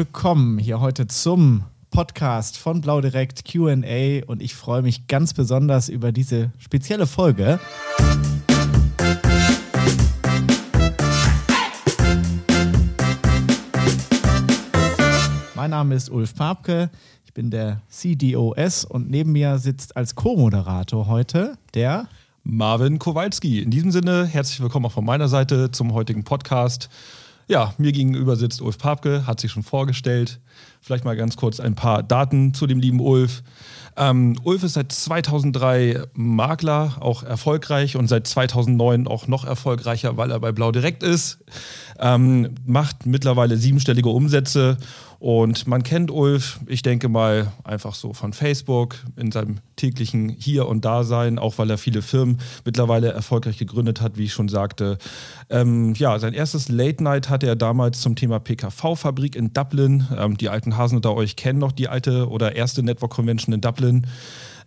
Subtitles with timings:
[0.00, 5.90] Willkommen hier heute zum Podcast von Blau Direkt QA und ich freue mich ganz besonders
[5.90, 7.60] über diese spezielle Folge.
[15.54, 16.88] Mein Name ist Ulf Papke,
[17.26, 22.08] ich bin der CDOS und neben mir sitzt als Co-Moderator heute der
[22.42, 23.60] Marvin Kowalski.
[23.60, 26.88] In diesem Sinne, herzlich willkommen auch von meiner Seite zum heutigen Podcast.
[27.50, 30.38] Ja, mir gegenüber sitzt Ulf Papke, hat sich schon vorgestellt.
[30.80, 33.42] Vielleicht mal ganz kurz ein paar Daten zu dem lieben Ulf.
[33.96, 40.30] Ähm, Ulf ist seit 2003 Makler, auch erfolgreich und seit 2009 auch noch erfolgreicher, weil
[40.30, 41.38] er bei Blau Direkt ist.
[41.98, 44.78] Ähm, macht mittlerweile siebenstellige Umsätze
[45.20, 50.66] und man kennt Ulf, ich denke mal, einfach so von Facebook in seinem täglichen Hier-
[50.66, 54.96] und Dasein, auch weil er viele Firmen mittlerweile erfolgreich gegründet hat, wie ich schon sagte.
[55.50, 60.06] Ähm, ja, sein erstes Late Night hatte er damals zum Thema PKV-Fabrik in Dublin.
[60.16, 63.60] Ähm, die alten Hasen unter euch kennen noch die alte oder erste Network Convention in
[63.60, 64.06] Dublin.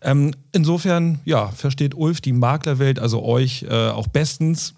[0.02, 4.74] Ähm, insofern, ja, versteht Ulf die Maklerwelt, also euch äh, auch bestens.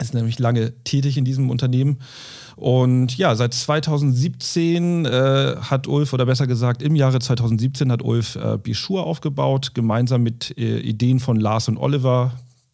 [0.00, 1.98] Ist nämlich lange tätig in diesem Unternehmen.
[2.56, 8.36] Und ja, seit 2017 äh, hat Ulf, oder besser gesagt, im Jahre 2017 hat Ulf
[8.36, 12.32] äh, Bischur aufgebaut, gemeinsam mit äh, Ideen von Lars und Oliver,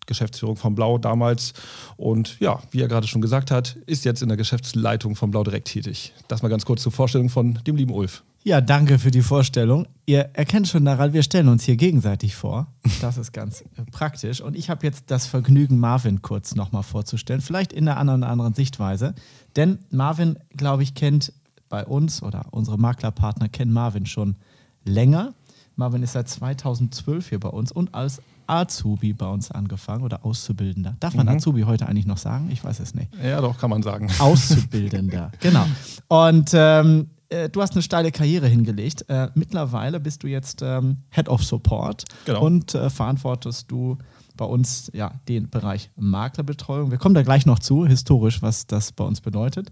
[0.09, 1.53] Geschäftsführung von Blau damals.
[1.97, 5.45] Und ja, wie er gerade schon gesagt hat, ist jetzt in der Geschäftsleitung von Blau
[5.45, 6.13] direkt tätig.
[6.27, 8.25] Das mal ganz kurz zur Vorstellung von dem lieben Ulf.
[8.45, 9.87] Ja, danke für die Vorstellung.
[10.07, 12.67] Ihr erkennt schon daran, wir stellen uns hier gegenseitig vor.
[13.01, 14.41] Das ist ganz äh, praktisch.
[14.41, 17.41] Und ich habe jetzt das Vergnügen, Marvin kurz nochmal vorzustellen.
[17.41, 19.15] Vielleicht in einer anderen, anderen Sichtweise.
[19.57, 21.33] Denn Marvin, glaube ich, kennt
[21.69, 24.37] bei uns oder unsere Maklerpartner kennen Marvin schon
[24.85, 25.35] länger.
[25.77, 30.97] Marvin ist seit 2012 hier bei uns und als Azubi bei uns angefangen oder Auszubildender.
[31.01, 31.33] Darf man mhm.
[31.33, 32.51] Azubi heute eigentlich noch sagen?
[32.51, 33.11] Ich weiß es nicht.
[33.23, 34.09] Ja, doch, kann man sagen.
[34.19, 35.67] Auszubildender, genau.
[36.09, 39.05] Und ähm, äh, du hast eine steile Karriere hingelegt.
[39.09, 42.45] Äh, mittlerweile bist du jetzt ähm, Head of Support genau.
[42.45, 43.99] und äh, verantwortest du
[44.39, 46.91] bei uns ja den Bereich Maklerbetreuung.
[46.91, 49.71] Wir kommen da gleich noch zu, historisch, was das bei uns bedeutet.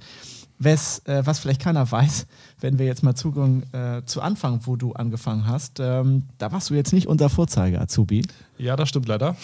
[0.59, 2.27] Wes, äh, was vielleicht keiner weiß,
[2.61, 6.71] wenn wir jetzt mal Zugang äh, zu Anfang, wo du angefangen hast, ähm, da warst
[6.71, 8.23] du jetzt nicht unser Vorzeige-Azubi.
[8.57, 9.37] Ja, das stimmt leider.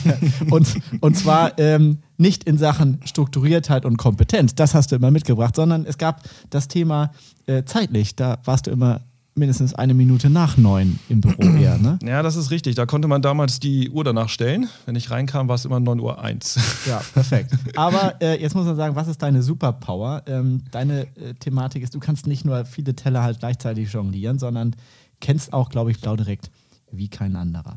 [0.50, 0.68] und,
[1.00, 5.86] und zwar ähm, nicht in Sachen Strukturiertheit und Kompetenz, das hast du immer mitgebracht, sondern
[5.86, 7.12] es gab das Thema
[7.46, 9.00] äh, zeitlich, da warst du immer
[9.38, 11.98] mindestens eine Minute nach neun im Büro eher, ne?
[12.02, 12.74] Ja, das ist richtig.
[12.74, 14.68] Da konnte man damals die Uhr danach stellen.
[14.86, 16.58] Wenn ich reinkam, war es immer 9 Uhr 1.
[16.86, 17.52] Ja, perfekt.
[17.76, 20.22] Aber äh, jetzt muss man sagen, was ist deine Superpower?
[20.26, 24.76] Ähm, deine äh, Thematik ist, du kannst nicht nur viele Teller halt gleichzeitig jonglieren, sondern
[25.20, 26.50] kennst auch, glaube ich, Blau direkt
[26.90, 27.76] wie kein anderer.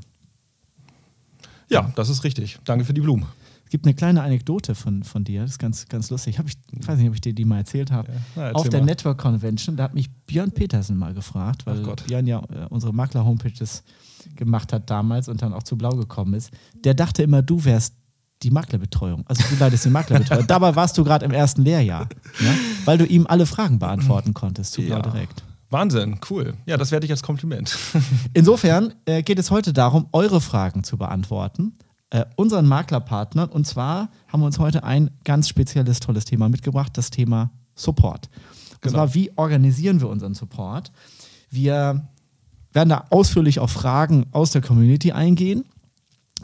[1.70, 2.60] Ja, das ist richtig.
[2.66, 3.26] Danke für die Blumen
[3.72, 6.38] gibt eine kleine Anekdote von, von dir, das ist ganz, ganz lustig.
[6.46, 8.12] Ich, ich weiß nicht, ob ich dir die mal erzählt habe.
[8.36, 8.52] Ja.
[8.52, 8.86] Auf der mal.
[8.86, 13.84] Network Convention, da hat mich Björn Petersen mal gefragt, weil Björn ja äh, unsere Makler-Homepages
[14.36, 16.52] gemacht hat damals und dann auch zu Blau gekommen ist.
[16.84, 17.96] Der dachte immer, du wärst
[18.44, 19.24] die Maklerbetreuung.
[19.28, 20.46] Also du leidest die Maklerbetreuung.
[20.48, 22.54] Dabei warst du gerade im ersten Lehrjahr, ja?
[22.86, 25.02] weil du ihm alle Fragen beantworten konntest zu Blau ja.
[25.02, 25.44] direkt.
[25.70, 26.56] Wahnsinn, cool.
[26.66, 27.78] Ja, das werde ich als Kompliment.
[28.34, 31.78] Insofern äh, geht es heute darum, eure Fragen zu beantworten
[32.12, 33.50] äh, unseren Maklerpartnern.
[33.50, 38.30] Und zwar haben wir uns heute ein ganz spezielles, tolles Thema mitgebracht, das Thema Support.
[38.74, 38.94] Und genau.
[38.94, 40.92] zwar, wie organisieren wir unseren Support?
[41.50, 42.08] Wir
[42.74, 45.66] werden da ausführlich auf Fragen aus der Community eingehen.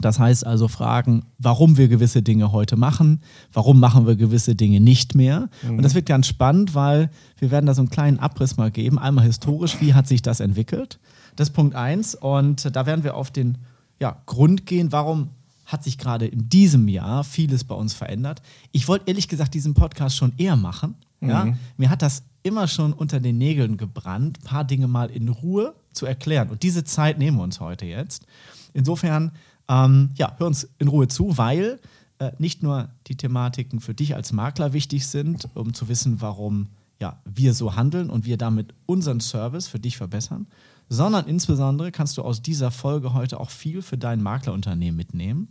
[0.00, 3.20] Das heißt also Fragen, warum wir gewisse Dinge heute machen,
[3.52, 5.50] warum machen wir gewisse Dinge nicht mehr.
[5.62, 5.78] Mhm.
[5.78, 8.98] Und das wird ganz spannend, weil wir werden da so einen kleinen Abriss mal geben.
[8.98, 11.00] Einmal historisch, wie hat sich das entwickelt?
[11.36, 12.14] Das ist Punkt eins.
[12.14, 13.58] Und da werden wir auf den
[14.00, 15.30] ja, Grund gehen, warum
[15.68, 18.40] hat sich gerade in diesem Jahr vieles bei uns verändert.
[18.72, 20.94] Ich wollte ehrlich gesagt diesen Podcast schon eher machen.
[21.20, 21.44] Ja?
[21.44, 21.58] Mhm.
[21.76, 25.74] Mir hat das immer schon unter den Nägeln gebrannt, ein paar Dinge mal in Ruhe
[25.92, 26.48] zu erklären.
[26.48, 28.24] Und diese Zeit nehmen wir uns heute jetzt.
[28.72, 29.32] Insofern,
[29.68, 31.78] ähm, ja, hör uns in Ruhe zu, weil
[32.18, 36.68] äh, nicht nur die Thematiken für dich als Makler wichtig sind, um zu wissen, warum
[36.98, 40.46] ja, wir so handeln und wir damit unseren Service für dich verbessern,
[40.88, 45.48] sondern insbesondere kannst du aus dieser Folge heute auch viel für dein Maklerunternehmen mitnehmen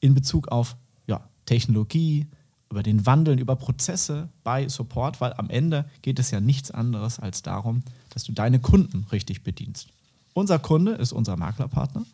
[0.00, 2.26] in Bezug auf ja, Technologie,
[2.70, 7.18] über den Wandeln, über Prozesse bei Support, weil am Ende geht es ja nichts anderes
[7.18, 9.88] als darum, dass du deine Kunden richtig bedienst.
[10.34, 12.04] Unser Kunde ist unser Maklerpartner.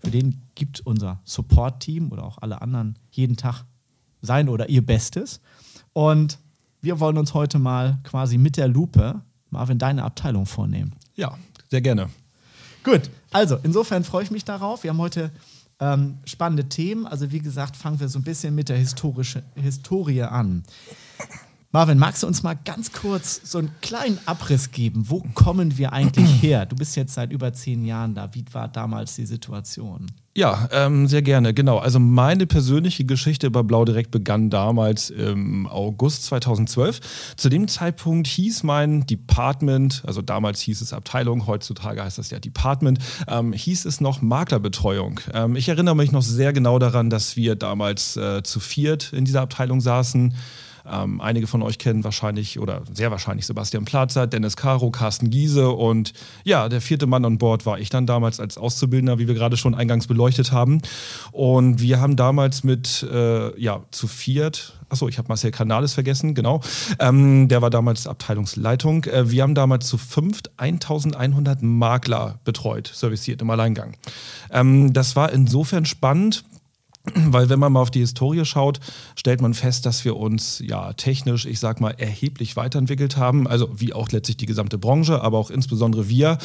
[0.00, 3.64] Für den gibt unser Support-Team oder auch alle anderen jeden Tag
[4.22, 5.40] sein oder ihr Bestes.
[5.92, 6.38] Und
[6.82, 10.94] wir wollen uns heute mal quasi mit der Lupe, Marvin, deine Abteilung vornehmen.
[11.16, 11.36] Ja,
[11.70, 12.10] sehr gerne.
[12.82, 14.82] Gut, also insofern freue ich mich darauf.
[14.82, 15.30] Wir haben heute
[15.80, 17.06] ähm, spannende Themen.
[17.06, 20.64] Also wie gesagt, fangen wir so ein bisschen mit der historische, Historie an.
[21.72, 25.04] Marvin, magst du uns mal ganz kurz so einen kleinen Abriss geben?
[25.06, 26.66] Wo kommen wir eigentlich her?
[26.66, 28.34] Du bist jetzt seit über zehn Jahren da.
[28.34, 30.10] Wie war damals die Situation?
[30.36, 31.78] Ja, ähm, sehr gerne, genau.
[31.78, 37.36] Also meine persönliche Geschichte bei Blau Direkt begann damals im August 2012.
[37.36, 42.40] Zu dem Zeitpunkt hieß mein Department, also damals hieß es Abteilung, heutzutage heißt das ja
[42.40, 45.20] Department, ähm, hieß es noch Maklerbetreuung.
[45.32, 49.24] Ähm, ich erinnere mich noch sehr genau daran, dass wir damals äh, zu viert in
[49.24, 50.34] dieser Abteilung saßen.
[50.90, 55.70] Ähm, einige von euch kennen wahrscheinlich oder sehr wahrscheinlich Sebastian Platzer, Dennis Caro, Carsten Giese
[55.70, 56.12] und
[56.44, 59.56] ja, der vierte Mann an Bord war ich dann damals als Auszubildender, wie wir gerade
[59.56, 60.82] schon eingangs beleuchtet haben.
[61.32, 66.34] Und wir haben damals mit, äh, ja, zu viert, achso, ich habe Marcel Canales vergessen,
[66.34, 66.60] genau,
[66.98, 69.04] ähm, der war damals Abteilungsleitung.
[69.04, 73.94] Äh, wir haben damals zu fünft 1100 Makler betreut, serviciert im Alleingang.
[74.50, 76.44] Ähm, das war insofern spannend,
[77.14, 78.80] weil wenn man mal auf die Historie schaut,
[79.16, 83.46] stellt man fest, dass wir uns ja technisch, ich sag mal, erheblich weiterentwickelt haben.
[83.46, 86.38] Also wie auch letztlich die gesamte Branche, aber auch insbesondere wir.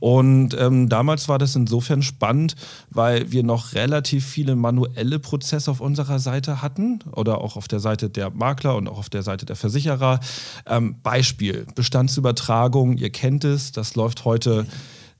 [0.00, 2.54] Und ähm, damals war das insofern spannend,
[2.90, 7.80] weil wir noch relativ viele manuelle Prozesse auf unserer Seite hatten oder auch auf der
[7.80, 10.20] Seite der Makler und auch auf der Seite der Versicherer.
[10.66, 14.66] Ähm, Beispiel, Bestandsübertragung, ihr kennt es, das läuft heute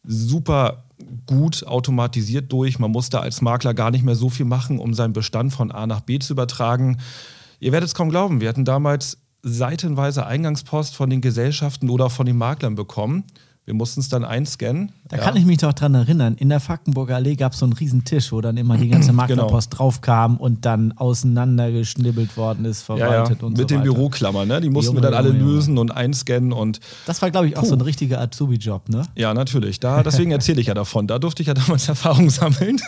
[0.04, 0.84] super
[1.26, 2.78] gut automatisiert durch.
[2.78, 5.70] Man muss da als Makler gar nicht mehr so viel machen, um seinen Bestand von
[5.70, 6.98] A nach B zu übertragen.
[7.60, 12.26] Ihr werdet es kaum glauben, wir hatten damals seitenweise Eingangspost von den Gesellschaften oder von
[12.26, 13.24] den Maklern bekommen.
[13.64, 14.90] Wir mussten es dann einscannen.
[15.08, 15.22] Da ja.
[15.22, 16.34] kann ich mich doch dran erinnern.
[16.34, 19.12] In der Fackenburger Allee gab es so einen riesen Tisch, wo dann immer die ganze
[19.12, 19.84] Maklerpost genau.
[19.84, 23.46] draufkam und dann auseinandergeschnibbelt worden ist, verwaltet ja, ja.
[23.46, 24.60] und Mit so den Büroklammern, ne?
[24.60, 26.80] Die mussten Junge, wir dann alle Junge, lösen und einscannen und.
[27.06, 27.68] Das war, glaube ich, auch Puh.
[27.68, 29.04] so ein richtiger Azubi-Job, ne?
[29.14, 29.78] Ja, natürlich.
[29.78, 31.06] Da, deswegen erzähle ich ja davon.
[31.06, 32.80] Da durfte ich ja damals Erfahrung sammeln.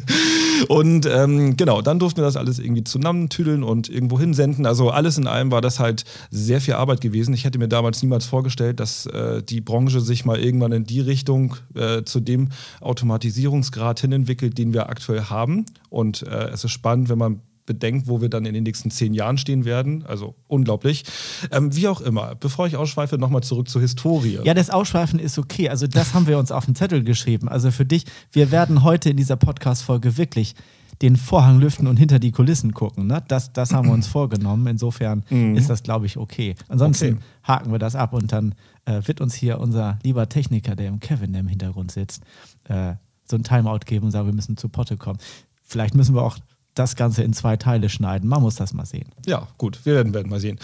[0.68, 4.66] und ähm, genau, dann durften wir das alles irgendwie zusammentüdeln und irgendwo hinsenden.
[4.66, 7.32] Also alles in allem war das halt sehr viel Arbeit gewesen.
[7.32, 11.00] Ich hätte mir damals niemals vorgestellt, dass äh, die Branche sich mal irgendwann in die
[11.00, 12.48] Richtung äh, zu dem
[12.80, 15.66] Automatisierungsgrad hin entwickelt, den wir aktuell haben.
[15.88, 17.40] Und äh, es ist spannend, wenn man
[17.70, 20.04] bedenkt, wo wir dann in den nächsten zehn Jahren stehen werden.
[20.04, 21.04] Also unglaublich.
[21.52, 24.40] Ähm, wie auch immer, bevor ich ausschweife, nochmal zurück zur Historie.
[24.42, 25.68] Ja, das Ausschweifen ist okay.
[25.68, 27.48] Also das haben wir uns auf den Zettel geschrieben.
[27.48, 30.56] Also für dich, wir werden heute in dieser Podcast-Folge wirklich
[31.02, 33.06] den Vorhang lüften und hinter die Kulissen gucken.
[33.06, 33.22] Ne?
[33.28, 34.66] Das, das haben wir uns vorgenommen.
[34.66, 35.56] Insofern mhm.
[35.56, 36.54] ist das, glaube ich, okay.
[36.68, 37.22] Ansonsten okay.
[37.44, 38.54] haken wir das ab und dann
[38.84, 42.22] äh, wird uns hier unser lieber Techniker, der im Kevin, der im Hintergrund sitzt,
[42.64, 42.94] äh,
[43.24, 45.18] so ein Timeout geben und sagen, wir müssen zu Potte kommen.
[45.62, 46.38] Vielleicht müssen wir auch
[46.74, 48.28] das Ganze in zwei Teile schneiden.
[48.28, 49.08] Man muss das mal sehen.
[49.26, 50.58] Ja, gut, wir werden, werden mal sehen.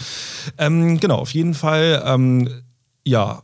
[0.57, 2.49] Ähm, genau, auf jeden Fall, ähm,
[3.03, 3.41] ja,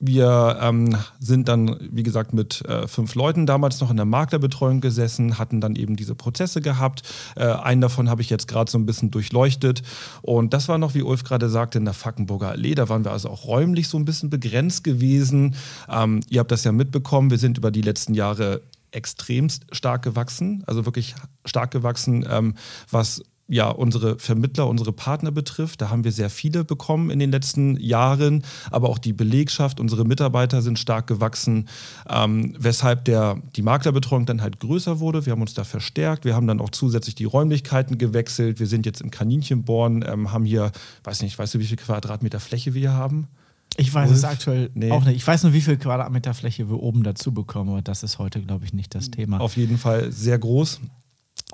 [0.00, 4.80] wir ähm, sind dann, wie gesagt, mit äh, fünf Leuten damals noch in der Maklerbetreuung
[4.80, 7.02] gesessen, hatten dann eben diese Prozesse gehabt.
[7.34, 9.82] Äh, einen davon habe ich jetzt gerade so ein bisschen durchleuchtet.
[10.22, 12.76] Und das war noch, wie Ulf gerade sagte, in der Fackenburger Allee.
[12.76, 15.56] Da waren wir also auch räumlich so ein bisschen begrenzt gewesen.
[15.88, 17.30] Ähm, ihr habt das ja mitbekommen.
[17.30, 18.62] Wir sind über die letzten Jahre
[18.92, 22.54] extremst stark gewachsen, also wirklich stark gewachsen, ähm,
[22.90, 25.80] was ja, unsere Vermittler, unsere Partner betrifft.
[25.80, 30.04] Da haben wir sehr viele bekommen in den letzten Jahren, aber auch die Belegschaft, unsere
[30.04, 31.68] Mitarbeiter sind stark gewachsen,
[32.10, 35.24] ähm, weshalb der, die Maklerbetreuung dann halt größer wurde.
[35.24, 38.60] Wir haben uns da verstärkt, wir haben dann auch zusätzlich die Räumlichkeiten gewechselt.
[38.60, 40.70] Wir sind jetzt im Kaninchenborn, ähm, haben hier,
[41.04, 43.28] weiß nicht, weißt du, wie viel Quadratmeter Fläche wir hier haben?
[43.76, 44.18] Ich weiß Wolf?
[44.18, 44.90] es aktuell nee.
[44.90, 45.16] auch nicht.
[45.16, 48.42] Ich weiß nur, wie viel Quadratmeter Fläche wir oben dazu bekommen, aber das ist heute,
[48.42, 49.40] glaube ich, nicht das Thema.
[49.40, 50.80] Auf jeden Fall sehr groß.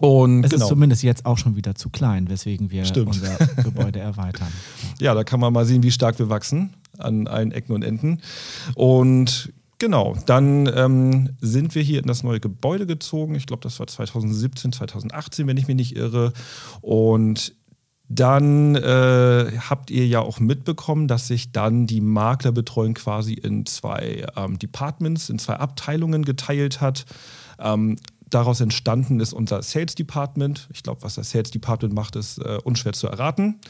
[0.01, 0.65] Und es genau.
[0.65, 3.09] ist zumindest jetzt auch schon wieder zu klein, weswegen wir Stimmt.
[3.09, 4.49] unser Gebäude erweitern.
[5.01, 8.21] Ja, da kann man mal sehen, wie stark wir wachsen an allen Ecken und Enden.
[8.75, 13.35] Und genau, dann ähm, sind wir hier in das neue Gebäude gezogen.
[13.35, 16.33] Ich glaube, das war 2017, 2018, wenn ich mich nicht irre.
[16.81, 17.55] Und
[18.09, 24.27] dann äh, habt ihr ja auch mitbekommen, dass sich dann die Maklerbetreuung quasi in zwei
[24.37, 27.07] ähm, Departments, in zwei Abteilungen geteilt hat.
[27.59, 27.97] Ähm,
[28.35, 30.69] daraus entstanden ist unser Sales Department.
[30.73, 33.61] Ich glaube, was das Sales Department macht, ist äh, unschwer zu erraten.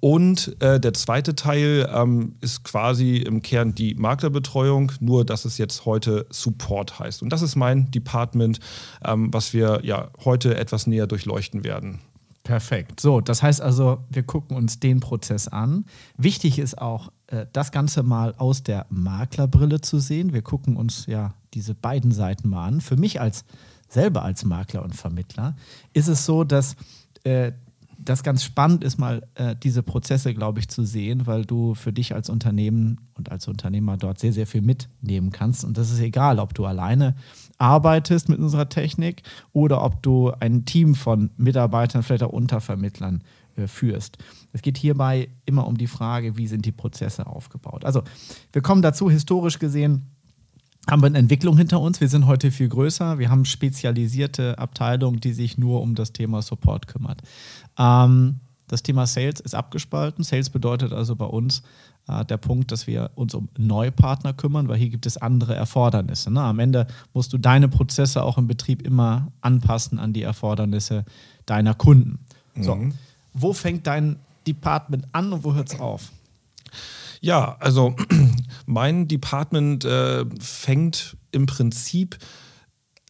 [0.00, 5.58] Und äh, der zweite Teil ähm, ist quasi im Kern die Maklerbetreuung, nur dass es
[5.58, 7.22] jetzt heute Support heißt.
[7.22, 8.60] Und das ist mein Department,
[9.04, 12.00] ähm, was wir ja heute etwas näher durchleuchten werden.
[12.42, 13.00] Perfekt.
[13.00, 15.84] So, das heißt also, wir gucken uns den Prozess an.
[16.16, 20.32] Wichtig ist auch, äh, das Ganze mal aus der Maklerbrille zu sehen.
[20.32, 22.80] Wir gucken uns ja diese beiden Seiten mal an.
[22.80, 23.44] Für mich als
[23.92, 25.54] selber als Makler und Vermittler
[25.92, 26.76] ist es so, dass
[27.24, 27.52] äh,
[28.04, 31.92] das ganz spannend ist, mal äh, diese Prozesse, glaube ich, zu sehen, weil du für
[31.92, 35.64] dich als Unternehmen und als Unternehmer dort sehr, sehr viel mitnehmen kannst.
[35.64, 37.14] Und das ist egal, ob du alleine
[37.58, 39.22] arbeitest mit unserer Technik
[39.52, 43.22] oder ob du ein Team von Mitarbeitern, vielleicht auch Untervermittlern
[43.56, 44.18] äh, führst.
[44.52, 47.84] Es geht hierbei immer um die Frage, wie sind die Prozesse aufgebaut.
[47.84, 48.02] Also
[48.52, 50.10] wir kommen dazu, historisch gesehen,
[50.90, 52.00] haben wir eine Entwicklung hinter uns.
[52.00, 53.18] Wir sind heute viel größer.
[53.18, 57.22] Wir haben spezialisierte Abteilungen, die sich nur um das Thema Support kümmert.
[57.78, 60.24] Ähm, das Thema Sales ist abgespalten.
[60.24, 61.62] Sales bedeutet also bei uns
[62.08, 65.54] äh, der Punkt, dass wir uns um neue Partner kümmern, weil hier gibt es andere
[65.54, 66.30] Erfordernisse.
[66.32, 66.40] Ne?
[66.40, 71.04] Am Ende musst du deine Prozesse auch im Betrieb immer anpassen an die Erfordernisse
[71.46, 72.18] deiner Kunden.
[72.54, 72.62] Mhm.
[72.62, 72.78] So,
[73.34, 76.10] wo fängt dein Department an und wo hört es auf?
[77.22, 77.94] Ja, also
[78.66, 82.18] mein Department äh, fängt im Prinzip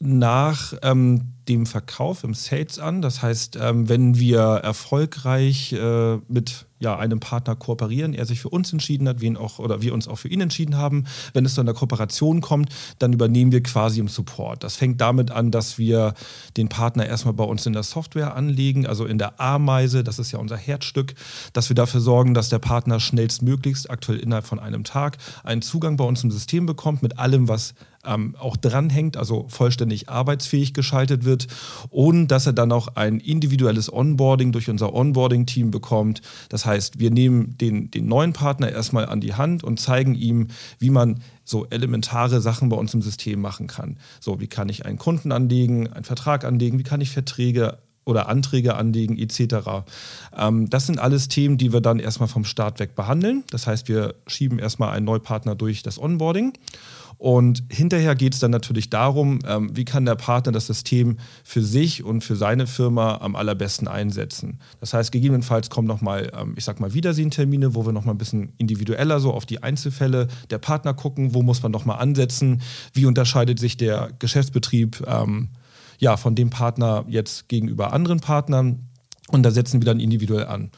[0.02, 3.02] nach ähm, dem Verkauf im Sales an.
[3.02, 8.48] Das heißt, ähm, wenn wir erfolgreich äh, mit ja, einem Partner kooperieren, er sich für
[8.48, 11.54] uns entschieden hat, wir auch oder wir uns auch für ihn entschieden haben, wenn es
[11.54, 14.64] zu einer Kooperation kommt, dann übernehmen wir quasi im Support.
[14.64, 16.14] Das fängt damit an, dass wir
[16.56, 20.32] den Partner erstmal bei uns in der Software anlegen, also in der Ameise, das ist
[20.32, 21.14] ja unser Herzstück,
[21.52, 25.96] dass wir dafür sorgen, dass der Partner schnellstmöglichst, aktuell innerhalb von einem Tag, einen Zugang
[25.96, 31.24] bei uns im System bekommt mit allem, was ähm, auch dranhängt, also vollständig arbeitsfähig geschaltet
[31.24, 31.46] wird
[31.90, 36.22] und dass er dann auch ein individuelles Onboarding durch unser Onboarding-Team bekommt.
[36.48, 40.48] Das heißt, wir nehmen den, den neuen Partner erstmal an die Hand und zeigen ihm,
[40.78, 43.98] wie man so elementare Sachen bei uns im System machen kann.
[44.20, 48.28] So, wie kann ich einen Kunden anlegen, einen Vertrag anlegen, wie kann ich Verträge oder
[48.28, 49.84] Anträge anlegen etc.
[50.36, 53.44] Ähm, das sind alles Themen, die wir dann erstmal vom Start weg behandeln.
[53.50, 56.52] Das heißt, wir schieben erstmal einen Neupartner durch das Onboarding
[57.22, 61.62] und hinterher geht es dann natürlich darum, ähm, wie kann der Partner das System für
[61.62, 64.58] sich und für seine Firma am allerbesten einsetzen.
[64.80, 68.54] Das heißt, gegebenenfalls kommen nochmal, ähm, ich sag mal, Wiedersehentermine, wo wir nochmal ein bisschen
[68.58, 72.60] individueller so auf die Einzelfälle der Partner gucken, wo muss man nochmal ansetzen,
[72.92, 75.50] wie unterscheidet sich der Geschäftsbetrieb ähm,
[75.98, 78.88] ja, von dem Partner jetzt gegenüber anderen Partnern.
[79.28, 80.72] Und da setzen wir dann individuell an.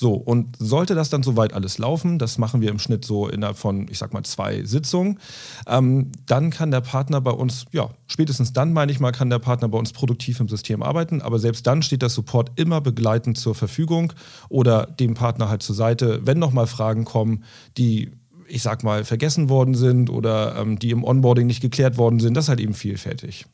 [0.00, 3.58] So, und sollte das dann soweit alles laufen, das machen wir im Schnitt so innerhalb
[3.58, 5.18] von, ich sag mal, zwei Sitzungen,
[5.66, 9.40] ähm, dann kann der Partner bei uns, ja, spätestens dann, meine ich mal, kann der
[9.40, 13.36] Partner bei uns produktiv im System arbeiten, aber selbst dann steht der Support immer begleitend
[13.36, 14.14] zur Verfügung
[14.48, 17.44] oder dem Partner halt zur Seite, wenn nochmal Fragen kommen,
[17.76, 18.12] die
[18.48, 22.34] ich sag mal, vergessen worden sind oder ähm, die im Onboarding nicht geklärt worden sind.
[22.34, 23.44] Das ist halt eben vielfältig.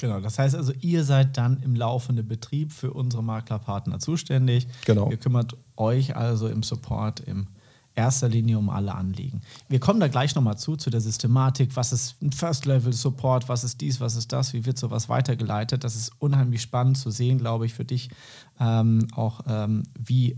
[0.00, 4.66] Genau, das heißt also, ihr seid dann im laufenden Betrieb für unsere Maklerpartner zuständig.
[4.84, 5.10] Genau.
[5.10, 7.46] Ihr kümmert euch also im Support in
[7.94, 9.42] erster Linie um alle Anliegen.
[9.68, 11.76] Wir kommen da gleich nochmal zu, zu der Systematik.
[11.76, 13.48] Was ist ein First-Level-Support?
[13.48, 14.00] Was ist dies?
[14.00, 14.52] Was ist das?
[14.52, 15.84] Wie wird sowas weitergeleitet?
[15.84, 18.10] Das ist unheimlich spannend zu sehen, glaube ich, für dich
[18.58, 20.36] ähm, auch, ähm, wie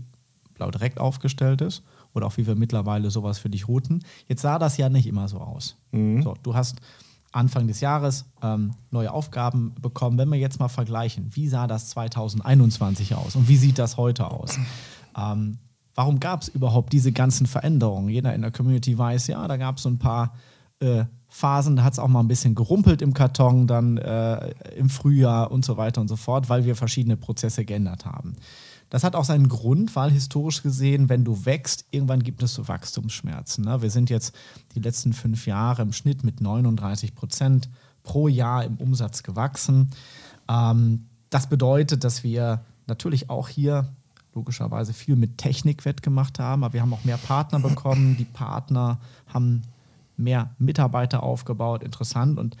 [0.53, 1.83] Blau direkt aufgestellt ist
[2.13, 4.03] oder auch wie wir mittlerweile sowas für dich routen.
[4.27, 5.75] Jetzt sah das ja nicht immer so aus.
[5.91, 6.21] Mhm.
[6.23, 6.77] So, du hast
[7.37, 10.17] Anfang des Jahres ähm, neue Aufgaben bekommen.
[10.17, 14.29] Wenn wir jetzt mal vergleichen, wie sah das 2021 aus und wie sieht das heute
[14.29, 14.59] aus?
[15.17, 15.57] Ähm,
[15.95, 18.09] warum gab es überhaupt diese ganzen Veränderungen?
[18.09, 20.33] Jeder in der Community weiß, ja, da gab es so ein paar
[20.79, 24.89] äh, Phasen, da hat es auch mal ein bisschen gerumpelt im Karton, dann äh, im
[24.89, 28.35] Frühjahr und so weiter und so fort, weil wir verschiedene Prozesse geändert haben.
[28.89, 32.67] Das hat auch seinen Grund, weil historisch gesehen, wenn du wächst, irgendwann gibt es so
[32.67, 33.65] Wachstumsschmerzen.
[33.65, 33.81] Ne?
[33.81, 34.33] Wir sind jetzt
[34.75, 37.69] die letzten fünf Jahre im Schnitt mit 39 Prozent
[38.03, 39.91] pro Jahr im Umsatz gewachsen.
[40.49, 43.89] Ähm, das bedeutet, dass wir natürlich auch hier
[44.33, 48.15] logischerweise viel mit Technik wettgemacht haben, aber wir haben auch mehr Partner bekommen.
[48.17, 49.63] Die Partner haben
[50.15, 51.83] mehr Mitarbeiter aufgebaut.
[51.83, 52.39] Interessant.
[52.39, 52.55] Und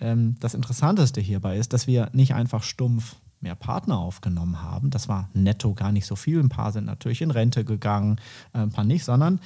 [0.00, 4.90] ähm, das Interessanteste hierbei ist, dass wir nicht einfach stumpf mehr Partner aufgenommen haben.
[4.90, 6.40] Das war netto gar nicht so viel.
[6.40, 8.16] Ein paar sind natürlich in Rente gegangen,
[8.52, 9.40] äh, ein paar nicht, sondern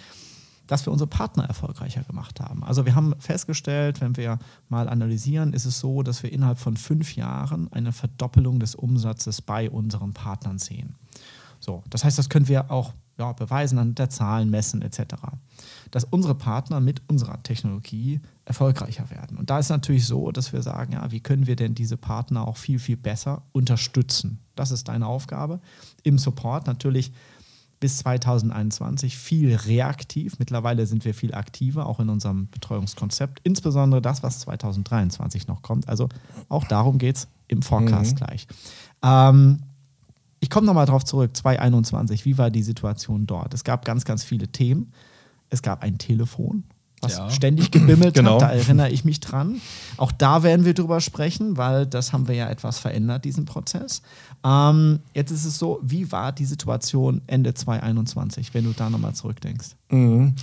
[0.67, 2.65] dass wir unsere Partner erfolgreicher gemacht haben.
[2.65, 4.39] Also wir haben festgestellt, wenn wir
[4.69, 9.43] mal analysieren, ist es so, dass wir innerhalb von fünf Jahren eine Verdoppelung des Umsatzes
[9.43, 10.95] bei unseren Partnern sehen.
[11.61, 15.15] So, das heißt, das können wir auch ja, beweisen an der Zahlen, messen etc.
[15.91, 19.37] Dass unsere Partner mit unserer Technologie erfolgreicher werden.
[19.37, 22.47] Und da ist natürlich so, dass wir sagen, ja, wie können wir denn diese Partner
[22.47, 24.39] auch viel, viel besser unterstützen?
[24.55, 25.61] Das ist deine Aufgabe.
[26.03, 27.13] Im Support natürlich
[27.81, 30.39] bis 2021 viel reaktiv.
[30.39, 33.41] Mittlerweile sind wir viel aktiver, auch in unserem Betreuungskonzept.
[33.43, 35.89] Insbesondere das, was 2023 noch kommt.
[35.89, 36.09] Also
[36.49, 38.17] auch darum geht es im Forecast mhm.
[38.17, 38.47] gleich.
[39.03, 39.61] Ähm,
[40.41, 43.53] ich komme nochmal drauf zurück, 2021, wie war die Situation dort?
[43.55, 44.93] Es gab ganz, ganz viele Themen.
[45.51, 46.65] Es gab ein Telefon,
[47.01, 47.31] was ja.
[47.31, 48.35] ständig gebimmelt genau.
[48.35, 49.61] hat, da erinnere ich mich dran.
[49.97, 54.03] Auch da werden wir drüber sprechen, weil das haben wir ja etwas verändert, diesen Prozess.
[54.45, 59.15] Ähm, jetzt ist es so, wie war die Situation Ende 2021, wenn du da nochmal
[59.15, 59.77] zurückdenkst?
[59.91, 60.35] Mhm.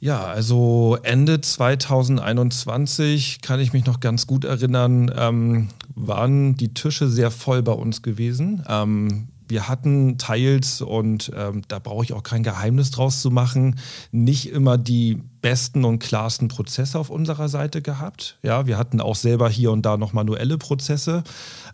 [0.00, 7.08] Ja, also Ende 2021 kann ich mich noch ganz gut erinnern, ähm, waren die Tische
[7.08, 8.62] sehr voll bei uns gewesen.
[8.68, 13.76] Ähm, wir hatten teils, und ähm, da brauche ich auch kein Geheimnis draus zu machen,
[14.12, 18.38] nicht immer die besten und klarsten Prozesse auf unserer Seite gehabt.
[18.42, 21.22] Ja, wir hatten auch selber hier und da noch manuelle Prozesse.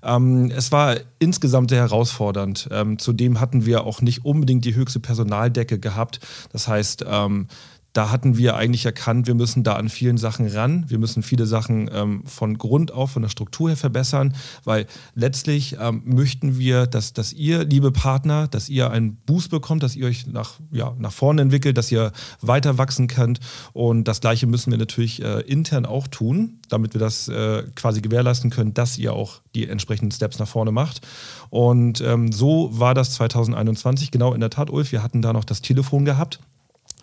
[0.02, 2.68] Ähm, es war insgesamt sehr herausfordernd.
[2.70, 6.20] Ähm, zudem hatten wir auch nicht unbedingt die höchste Personaldecke gehabt.
[6.52, 7.48] Das heißt, ähm,
[7.94, 10.84] da hatten wir eigentlich erkannt, wir müssen da an vielen Sachen ran.
[10.88, 14.34] Wir müssen viele Sachen ähm, von Grund auf, von der Struktur her verbessern,
[14.64, 19.84] weil letztlich ähm, möchten wir, dass, dass ihr, liebe Partner, dass ihr einen Boost bekommt,
[19.84, 22.10] dass ihr euch nach, ja, nach vorne entwickelt, dass ihr
[22.40, 23.38] weiter wachsen könnt.
[23.72, 28.00] Und das Gleiche müssen wir natürlich äh, intern auch tun, damit wir das äh, quasi
[28.00, 31.06] gewährleisten können, dass ihr auch die entsprechenden Steps nach vorne macht.
[31.48, 34.90] Und ähm, so war das 2021 genau in der Tat, Ulf.
[34.90, 36.40] Wir hatten da noch das Telefon gehabt.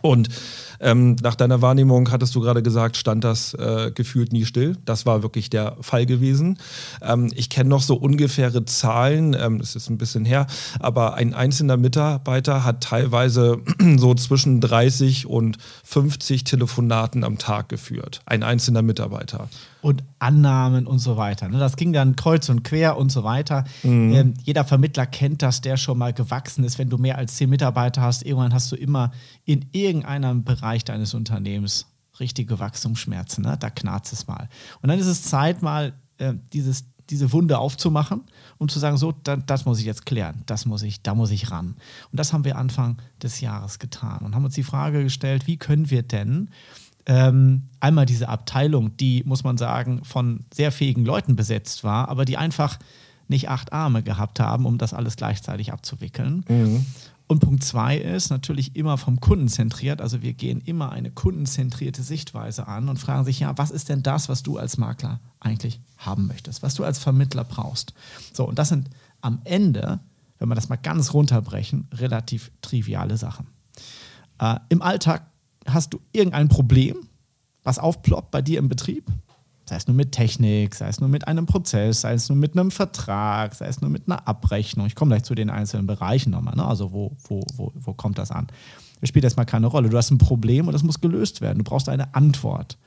[0.02, 0.30] Und
[0.80, 4.78] ähm, nach deiner Wahrnehmung hattest du gerade gesagt, stand das äh, gefühlt nie still.
[4.86, 6.58] Das war wirklich der Fall gewesen.
[7.02, 10.48] Ähm, ich kenne noch so ungefähre Zahlen, ähm, das ist ein bisschen her,
[10.80, 13.62] aber ein einzelner Mitarbeiter hat teilweise
[13.98, 18.22] so zwischen 30 und 50 Telefonaten am Tag geführt.
[18.26, 19.50] Ein einzelner Mitarbeiter
[19.82, 21.48] und Annahmen und so weiter.
[21.50, 21.60] Ne?
[21.60, 23.66] Das ging dann kreuz und quer und so weiter.
[23.84, 24.14] Mhm.
[24.14, 26.78] Ähm, jeder Vermittler kennt das, der schon mal gewachsen ist.
[26.78, 29.12] Wenn du mehr als zehn Mitarbeiter hast, irgendwann hast du immer
[29.46, 31.88] in irgendeinem Bereich deines Unternehmens
[32.20, 33.44] richtige Wachstumsschmerzen.
[33.44, 33.58] Ne?
[33.60, 34.48] Da knarzt es mal.
[34.82, 38.24] Und dann ist es Zeit, mal äh, dieses, diese Wunde aufzumachen
[38.58, 41.32] und zu sagen, so, da, das muss ich jetzt klären, das muss ich, da muss
[41.32, 41.76] ich ran.
[42.12, 45.58] Und das haben wir Anfang des Jahres getan und haben uns die Frage gestellt, wie
[45.58, 46.50] können wir denn
[47.06, 52.26] ähm, einmal diese Abteilung, die, muss man sagen, von sehr fähigen Leuten besetzt war, aber
[52.26, 52.80] die einfach
[53.28, 56.46] nicht acht Arme gehabt haben, um das alles gleichzeitig abzuwickeln.
[56.48, 56.86] Mhm.
[57.28, 60.02] Und Punkt zwei ist natürlich immer vom Kunden zentriert.
[60.02, 64.04] Also wir gehen immer eine kundenzentrierte Sichtweise an und fragen sich, ja, was ist denn
[64.04, 67.94] das, was du als Makler eigentlich haben möchtest, was du als Vermittler brauchst?
[68.34, 68.90] So, und das sind
[69.22, 70.02] am Ende,
[70.40, 73.48] wenn wir das mal ganz runterbrechen, relativ triviale Sachen.
[74.38, 75.31] Äh, Im Alltag
[75.68, 76.96] hast du irgendein Problem,
[77.64, 79.06] was aufploppt bei dir im Betrieb,
[79.66, 82.58] sei es nur mit Technik, sei es nur mit einem Prozess, sei es nur mit
[82.58, 84.88] einem Vertrag, sei es nur mit einer Abrechnung.
[84.88, 86.56] Ich komme gleich zu den einzelnen Bereichen nochmal.
[86.56, 86.66] Ne?
[86.66, 88.48] Also wo, wo, wo, wo kommt das an?
[89.00, 89.90] Das spielt erstmal keine Rolle.
[89.90, 91.60] Du hast ein Problem und das muss gelöst werden.
[91.60, 92.78] Du brauchst eine Antwort.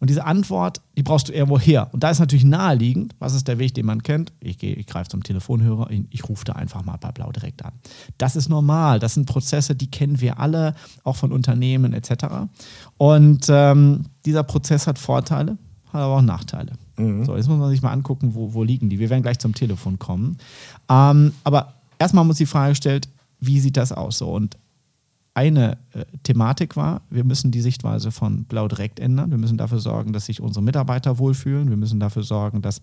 [0.00, 1.88] Und diese Antwort, die brauchst du irgendwo her.
[1.92, 4.32] Und da ist natürlich naheliegend, was ist der Weg, den man kennt?
[4.40, 7.72] Ich, ich greife zum Telefonhörer, ich, ich rufe da einfach mal bei Blau direkt an.
[8.16, 8.98] Das ist normal.
[9.00, 12.26] Das sind Prozesse, die kennen wir alle, auch von Unternehmen etc.
[12.96, 15.58] Und ähm, dieser Prozess hat Vorteile,
[15.92, 16.72] hat aber auch Nachteile.
[16.96, 17.24] Mhm.
[17.24, 18.98] So, jetzt muss man sich mal angucken, wo, wo liegen die.
[18.98, 20.38] Wir werden gleich zum Telefon kommen.
[20.88, 23.08] Ähm, aber erstmal muss die Frage gestellt,
[23.40, 24.18] wie sieht das aus?
[24.18, 24.56] So, und
[25.38, 29.30] eine äh, Thematik war, wir müssen die Sichtweise von Blau direkt ändern.
[29.30, 31.70] Wir müssen dafür sorgen, dass sich unsere Mitarbeiter wohlfühlen.
[31.70, 32.82] Wir müssen dafür sorgen, dass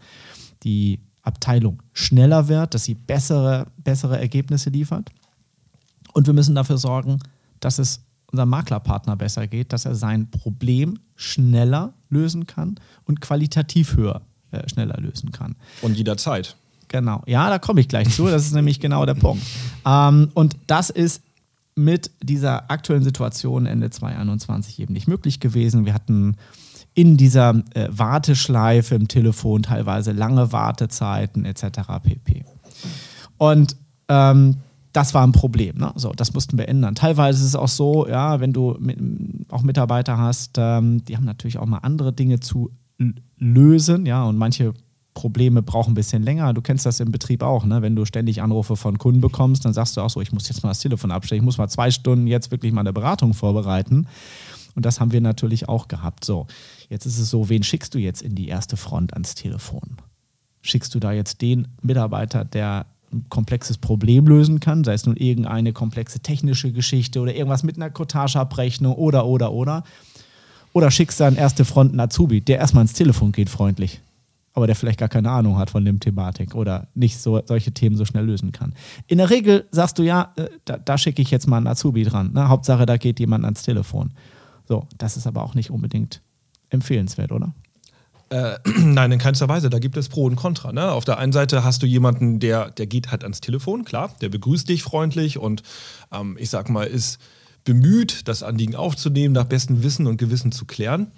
[0.64, 5.10] die Abteilung schneller wird, dass sie bessere, bessere Ergebnisse liefert.
[6.14, 7.20] Und wir müssen dafür sorgen,
[7.60, 13.98] dass es unserem Maklerpartner besser geht, dass er sein Problem schneller lösen kann und qualitativ
[13.98, 15.58] höher äh, schneller lösen kann.
[15.82, 16.56] Und jederzeit.
[16.88, 17.22] Genau.
[17.26, 18.28] Ja, da komme ich gleich zu.
[18.28, 19.44] Das ist nämlich genau der Punkt.
[19.88, 21.22] Ähm, und das ist
[21.76, 25.86] mit dieser aktuellen Situation Ende 2021 eben nicht möglich gewesen.
[25.86, 26.38] Wir hatten
[26.94, 31.82] in dieser äh, Warteschleife im Telefon teilweise lange Wartezeiten etc.
[32.02, 32.46] pp.
[33.38, 33.76] Und
[34.08, 34.58] ähm,
[34.94, 35.78] das war ein Problem.
[35.78, 35.92] Ne?
[35.96, 36.96] So, das mussten wir ändern.
[36.96, 38.98] Teilweise ist es auch so, ja, wenn du mit,
[39.52, 42.72] auch Mitarbeiter hast, ähm, die haben natürlich auch mal andere Dinge zu
[43.38, 44.74] lösen, ja, und manche
[45.16, 46.54] Probleme brauchen ein bisschen länger.
[46.54, 47.82] Du kennst das im Betrieb auch, ne?
[47.82, 50.62] Wenn du ständig Anrufe von Kunden bekommst, dann sagst du auch so, ich muss jetzt
[50.62, 54.08] mal das Telefon abstellen, ich muss mal zwei Stunden jetzt wirklich mal eine Beratung vorbereiten.
[54.76, 56.26] Und das haben wir natürlich auch gehabt.
[56.26, 56.46] So,
[56.90, 59.98] jetzt ist es so, wen schickst du jetzt in die erste Front ans Telefon?
[60.62, 65.16] Schickst du da jetzt den Mitarbeiter, der ein komplexes Problem lösen kann, sei es nun
[65.16, 69.86] irgendeine komplexe technische Geschichte oder irgendwas mit einer Cottage-Abrechnung oder, oder, oder.
[70.74, 74.02] Oder schickst du an erste Front einen Azubi, der erstmal ins Telefon geht, freundlich
[74.56, 77.98] aber der vielleicht gar keine Ahnung hat von dem Thematik oder nicht so, solche Themen
[77.98, 78.74] so schnell lösen kann.
[79.06, 82.04] In der Regel sagst du ja, äh, da, da schicke ich jetzt mal einen Azubi
[82.04, 82.32] dran.
[82.34, 82.48] Ne?
[82.48, 84.12] Hauptsache, da geht jemand ans Telefon.
[84.68, 86.22] So, das ist aber auch nicht unbedingt
[86.70, 87.54] empfehlenswert, oder?
[88.30, 89.70] Äh, nein, in keinster Weise.
[89.70, 90.72] Da gibt es Pro und Contra.
[90.72, 90.90] Ne?
[90.90, 94.30] Auf der einen Seite hast du jemanden, der, der geht halt ans Telefon, klar, der
[94.30, 95.64] begrüßt dich freundlich und
[96.14, 97.20] ähm, ich sag mal, ist
[97.66, 101.12] bemüht, das Anliegen aufzunehmen, nach bestem Wissen und Gewissen zu klären.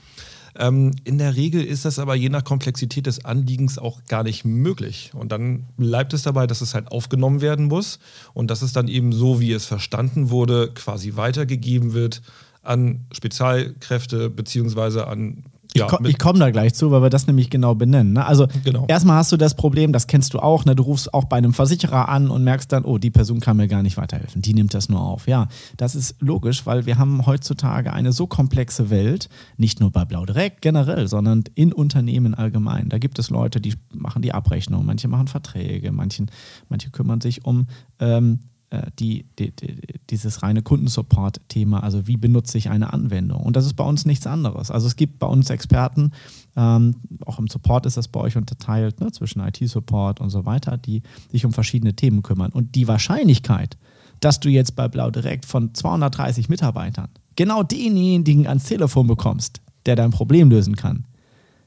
[0.57, 4.43] Ähm, in der Regel ist das aber je nach Komplexität des Anliegens auch gar nicht
[4.43, 5.11] möglich.
[5.13, 7.99] Und dann bleibt es dabei, dass es halt aufgenommen werden muss
[8.33, 12.21] und dass es dann eben so, wie es verstanden wurde, quasi weitergegeben wird
[12.63, 15.43] an Spezialkräfte beziehungsweise an
[15.75, 18.13] Ja, ich, ich komme da gleich zu, weil wir das nämlich genau benennen.
[18.13, 18.25] Ne?
[18.25, 18.86] Also genau.
[18.88, 20.75] erstmal hast du das Problem, das kennst du auch, ne?
[20.75, 23.67] du rufst auch bei einem Versicherer an und merkst dann, oh, die Person kann mir
[23.67, 25.27] gar nicht weiterhelfen, die nimmt das nur auf.
[25.27, 30.06] Ja, das ist logisch, weil wir haben heutzutage eine so komplexe Welt, nicht nur bei
[30.06, 32.89] Blau Direkt generell, sondern in Unternehmen allgemein.
[32.89, 36.32] Da gibt es Leute, die machen die Abrechnung, manche machen Verträge, manchen,
[36.69, 37.67] manche kümmern sich um
[37.99, 38.56] ähm, äh,
[38.99, 39.77] die, die, die,
[40.10, 43.41] dieses reine Kundensupport-Thema, also wie benutze ich eine Anwendung.
[43.41, 44.71] Und das ist bei uns nichts anderes.
[44.71, 46.12] Also es gibt bei uns Experten,
[46.58, 50.77] ähm, auch im Support ist das bei euch unterteilt, ne, zwischen IT-Support und so weiter,
[50.77, 51.01] die
[51.32, 52.51] sich um verschiedene Themen kümmern.
[52.51, 53.77] Und die Wahrscheinlichkeit,
[54.19, 59.95] dass du jetzt bei Blau Direkt von 230 Mitarbeitern genau denjenigen ans Telefon bekommst, der
[59.95, 61.06] dein Problem lösen kann,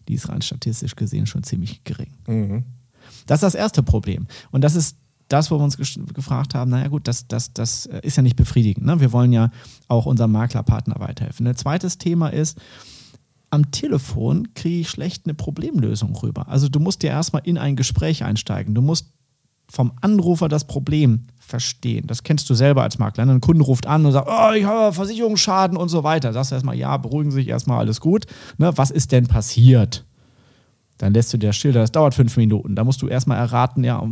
[0.08, 2.10] die ist rein statistisch gesehen schon ziemlich gering.
[2.26, 2.64] Mhm.
[3.26, 4.26] Das ist das erste Problem.
[4.50, 4.96] Und das ist
[5.30, 8.36] das, wo wir uns gefragt haben, naja gut, das, das, das äh, ist ja nicht
[8.36, 8.84] befriedigend.
[8.84, 9.00] Ne?
[9.00, 9.50] Wir wollen ja
[9.88, 11.46] auch unserem Maklerpartner weiterhelfen.
[11.46, 12.58] Ein zweites Thema ist,
[13.50, 16.48] am Telefon kriege ich schlecht eine Problemlösung rüber.
[16.48, 18.74] Also du musst dir erstmal in ein Gespräch einsteigen.
[18.74, 19.12] Du musst
[19.68, 22.06] vom Anrufer das Problem verstehen.
[22.08, 23.24] Das kennst du selber als Makler.
[23.24, 23.32] Ne?
[23.32, 26.32] Ein Kunde ruft an und sagt, oh, ich habe Versicherungsschaden und so weiter.
[26.32, 28.26] Sagst du erstmal, ja, beruhigen Sie sich erstmal, alles gut.
[28.58, 28.72] Ne?
[28.76, 30.04] Was ist denn passiert?
[30.98, 32.74] Dann lässt du dir schildern, das dauert fünf Minuten.
[32.74, 34.04] Da musst du erstmal erraten, ja,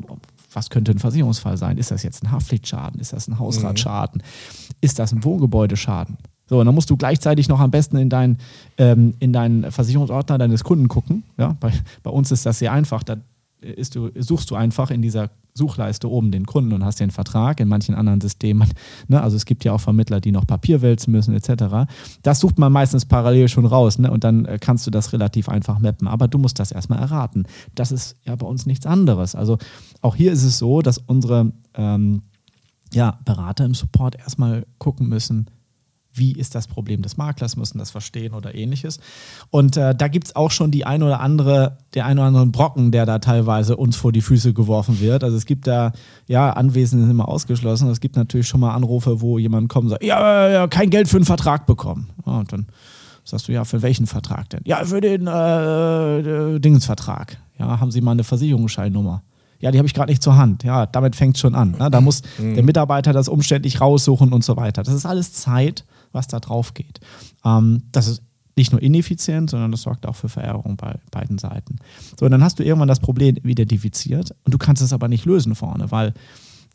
[0.53, 1.79] was könnte ein Versicherungsfall sein?
[1.79, 3.01] Ist das jetzt ein Haftpflichtschaden?
[3.01, 4.23] Ist das ein Hausratschaden?
[4.23, 4.75] Mhm.
[4.81, 6.17] Ist das ein Wohngebäudeschaden?
[6.49, 8.39] So, und dann musst du gleichzeitig noch am besten in, dein,
[8.79, 11.25] ähm, in deinen Versicherungsordner deines Kunden gucken.
[11.37, 11.57] Ja?
[11.61, 13.03] Bei, bei uns ist das sehr einfach.
[13.03, 13.17] Da
[13.61, 17.61] du, suchst du einfach in dieser Suchleiste oben den Kunden und hast den Vertrag.
[17.61, 18.69] In manchen anderen Systemen,
[19.09, 21.91] ne, also es gibt ja auch Vermittler, die noch Papier wälzen müssen, etc.
[22.23, 25.49] Das sucht man meistens parallel schon raus ne, und dann äh, kannst du das relativ
[25.49, 26.09] einfach mappen.
[26.09, 27.45] Aber du musst das erstmal erraten.
[27.75, 29.35] Das ist ja bei uns nichts anderes.
[29.35, 29.59] Also
[30.01, 32.23] auch hier ist es so, dass unsere ähm,
[32.93, 35.51] ja, Berater im Support erstmal gucken müssen,
[36.19, 38.99] wie ist das Problem des Maklers, müssen das verstehen oder ähnliches.
[39.51, 42.47] Und äh, da gibt es auch schon die ein oder andere, der ein oder andere
[42.47, 45.25] Brocken, der da teilweise uns vor die Füße geworfen wird.
[45.25, 45.93] Also es gibt da,
[46.27, 47.89] ja, Anwesende sind immer ausgeschlossen.
[47.89, 51.09] Es gibt natürlich schon mal Anrufe, wo jemand kommt und sagt, ja, ja, kein Geld
[51.09, 52.09] für einen Vertrag bekommen.
[52.27, 52.67] Ja, und dann
[53.25, 54.61] sagst du, ja, für welchen Vertrag denn?
[54.65, 56.19] Ja, für den äh,
[56.55, 57.39] äh Dingensvertrag.
[57.59, 59.23] Ja, haben Sie mal eine Versicherungsscheinnummer?
[59.61, 60.63] Ja, die habe ich gerade nicht zur Hand.
[60.63, 61.73] Ja, damit fängt es schon an.
[61.79, 61.91] Ne?
[61.91, 62.55] Da muss mhm.
[62.55, 64.83] der Mitarbeiter das umständlich raussuchen und so weiter.
[64.83, 65.85] Das ist alles Zeit,
[66.19, 67.01] was da drauf geht.
[67.45, 68.23] Ähm, das ist
[68.57, 71.77] nicht nur ineffizient, sondern das sorgt auch für Verärgerung bei beiden Seiten.
[72.19, 75.25] So, und dann hast du irgendwann das Problem identifiziert und du kannst es aber nicht
[75.25, 76.13] lösen vorne, weil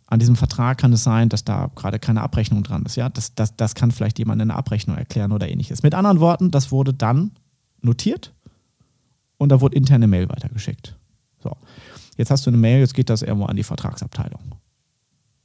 [0.07, 2.95] an diesem Vertrag kann es sein, dass da gerade keine Abrechnung dran ist.
[2.95, 3.09] Ja?
[3.09, 5.83] Das, das, das kann vielleicht jemand in der Abrechnung erklären oder ähnliches.
[5.83, 7.31] Mit anderen Worten, das wurde dann
[7.81, 8.31] notiert
[9.37, 10.95] und da wurde interne Mail weitergeschickt.
[11.41, 11.57] So.
[12.15, 14.55] Jetzt hast du eine Mail, jetzt geht das irgendwo an die Vertragsabteilung.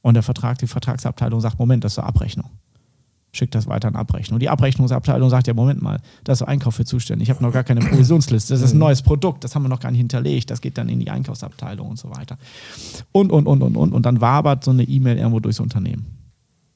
[0.01, 2.49] Und der Vertrag, die Vertragsabteilung sagt, Moment, das ist eine Abrechnung
[3.31, 4.39] schickt das weiter an Abrechnung.
[4.39, 7.29] Die Abrechnungsabteilung sagt ja, Moment mal, da ist Einkauf für zuständig.
[7.29, 8.53] Ich habe noch gar keine Provisionsliste.
[8.53, 8.79] Das ist ein mhm.
[8.79, 10.49] neues Produkt, das haben wir noch gar nicht hinterlegt.
[10.49, 12.37] Das geht dann in die Einkaufsabteilung und so weiter.
[13.11, 13.93] Und, und, und, und, und.
[13.93, 16.05] Und dann wabert so eine E-Mail irgendwo durchs Unternehmen.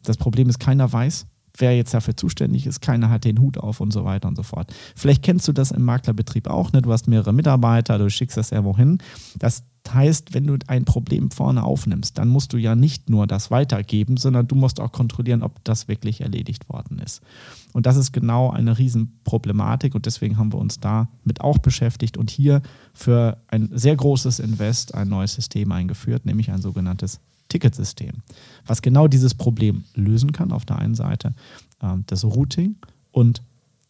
[0.04, 1.26] Das Problem ist, keiner weiß,
[1.58, 4.44] wer jetzt dafür zuständig ist, keiner hat den Hut auf und so weiter und so
[4.44, 4.74] fort.
[4.96, 6.82] Vielleicht kennst du das im Maklerbetrieb auch, ne?
[6.82, 8.98] Du hast mehrere Mitarbeiter, du schickst das irgendwo hin.
[9.38, 13.52] Das heißt, wenn du ein Problem vorne aufnimmst, dann musst du ja nicht nur das
[13.52, 17.22] weitergeben, sondern du musst auch kontrollieren, ob das wirklich erledigt worden ist.
[17.74, 22.30] Und das ist genau eine Riesenproblematik und deswegen haben wir uns damit auch beschäftigt und
[22.30, 22.62] hier
[22.94, 27.20] für ein sehr großes Invest ein neues System eingeführt, nämlich ein sogenanntes
[27.54, 28.24] Ticketsystem,
[28.66, 30.52] was genau dieses Problem lösen kann.
[30.52, 31.36] Auf der einen Seite
[31.82, 32.78] äh, das Routing
[33.12, 33.44] und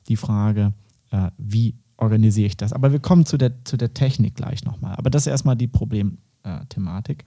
[0.10, 0.74] die Frage,
[1.12, 2.74] äh, wie organisiere ich das.
[2.74, 4.96] Aber wir kommen zu der, zu der Technik gleich nochmal.
[4.98, 7.24] Aber das ist erstmal die Problemthematik.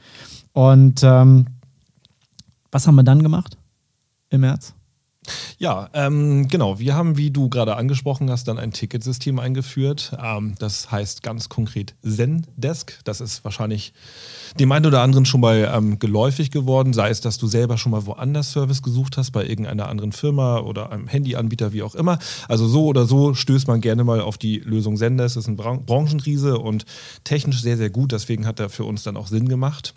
[0.52, 1.46] Und ähm,
[2.70, 3.56] was haben wir dann gemacht
[4.28, 4.74] im März?
[5.58, 6.78] Ja, ähm, genau.
[6.78, 10.16] Wir haben, wie du gerade angesprochen hast, dann ein Ticketsystem eingeführt.
[10.22, 13.00] Ähm, das heißt ganz konkret Zendesk.
[13.04, 13.92] Das ist wahrscheinlich
[14.58, 17.92] dem einen oder anderen schon mal ähm, geläufig geworden, sei es, dass du selber schon
[17.92, 22.18] mal woanders Service gesucht hast, bei irgendeiner anderen Firma oder einem Handyanbieter, wie auch immer.
[22.48, 25.36] Also so oder so stößt man gerne mal auf die Lösung Zendesk.
[25.36, 26.84] Das ist ein Bran Branchenriese und
[27.24, 28.12] technisch sehr, sehr gut.
[28.12, 29.94] Deswegen hat er für uns dann auch Sinn gemacht.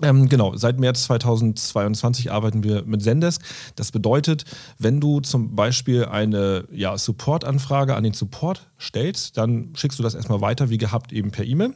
[0.00, 3.42] Ähm, genau, seit März 2022 arbeiten wir mit Zendesk.
[3.76, 4.44] Das bedeutet,
[4.78, 10.14] wenn du zum Beispiel eine ja, Support-Anfrage an den Support stellst, dann schickst du das
[10.14, 11.74] erstmal weiter, wie gehabt, eben per E-Mail.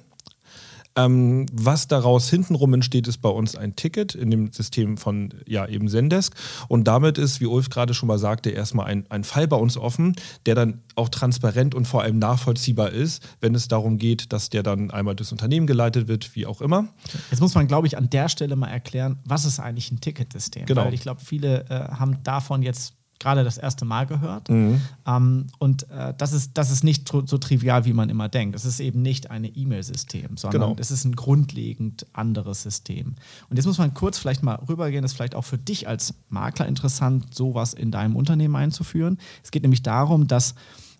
[0.96, 5.66] Ähm, was daraus hintenrum entsteht, ist bei uns ein Ticket in dem System von ja
[5.66, 6.35] eben Zendesk.
[6.68, 9.76] Und damit ist, wie Ulf gerade schon mal sagte, erstmal ein, ein Fall bei uns
[9.76, 14.48] offen, der dann auch transparent und vor allem nachvollziehbar ist, wenn es darum geht, dass
[14.48, 16.88] der dann einmal durchs Unternehmen geleitet wird, wie auch immer.
[17.30, 20.66] Jetzt muss man, glaube ich, an der Stelle mal erklären, was ist eigentlich ein Ticketsystem?
[20.66, 20.87] Genau.
[20.87, 24.48] Weil ich glaube, viele äh, haben davon jetzt gerade das erste Mal gehört.
[24.48, 24.81] Mhm.
[25.07, 28.57] Ähm, und äh, das, ist, das ist nicht so, so, trivial, wie man immer denkt.
[28.57, 30.76] Es ist eben nicht ein E-Mail-System, sondern genau.
[30.79, 33.14] es ist ein grundlegend anderes System.
[33.48, 36.14] Und jetzt muss man kurz vielleicht mal rübergehen, das ist vielleicht auch für dich als
[36.29, 39.18] Makler interessant, sowas in deinem Unternehmen einzuführen.
[39.42, 40.55] Es geht nämlich darum, dass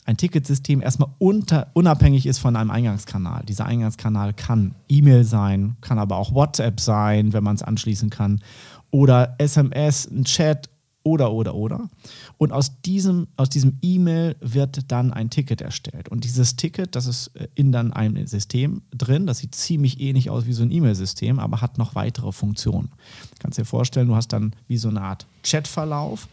[0.07, 3.43] ein Ticketsystem erstmal unter, unabhängig ist von einem Eingangskanal.
[3.45, 8.41] Dieser Eingangskanal kann E-Mail sein, kann aber auch WhatsApp sein, wenn man es anschließen kann,
[8.93, 10.71] oder SMS, ein Chat
[11.07, 11.89] oder, oder, oder.
[12.37, 16.09] Und aus diesem, aus diesem E-Mail wird dann ein Ticket erstellt.
[16.09, 20.31] Und dieses Ticket, das ist äh, in dann einem System drin, das sieht ziemlich ähnlich
[20.31, 22.89] aus wie so ein E-Mail-System, aber hat noch weitere Funktionen.
[22.89, 26.29] Du kannst dir vorstellen, du hast dann wie so eine Art Chatverlauf,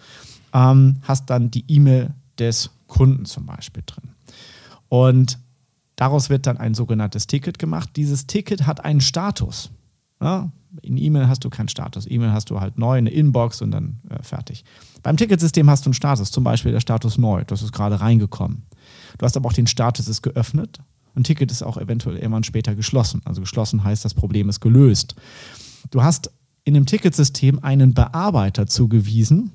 [0.54, 4.10] ähm, hast dann die E-Mail des Kunden zum Beispiel drin.
[4.90, 5.38] Und
[5.96, 7.90] daraus wird dann ein sogenanntes Ticket gemacht.
[7.96, 9.70] Dieses Ticket hat einen Status.
[10.20, 12.06] Ja, in E-Mail hast du keinen Status.
[12.10, 14.64] E-Mail hast du halt neu, eine Inbox und dann äh, fertig.
[15.04, 18.64] Beim Ticketsystem hast du einen Status, zum Beispiel der Status neu, das ist gerade reingekommen.
[19.18, 20.80] Du hast aber auch den Status ist geöffnet.
[21.16, 23.22] Ein Ticket ist auch eventuell irgendwann später geschlossen.
[23.26, 25.16] Also geschlossen heißt, das Problem ist gelöst.
[25.92, 26.32] Du hast
[26.64, 29.52] in dem Ticketsystem einen Bearbeiter zugewiesen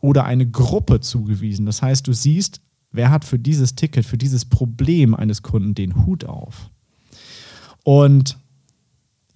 [0.00, 1.66] oder eine Gruppe zugewiesen.
[1.66, 6.06] Das heißt, du siehst, wer hat für dieses Ticket, für dieses Problem eines Kunden den
[6.06, 6.70] Hut auf.
[7.84, 8.38] Und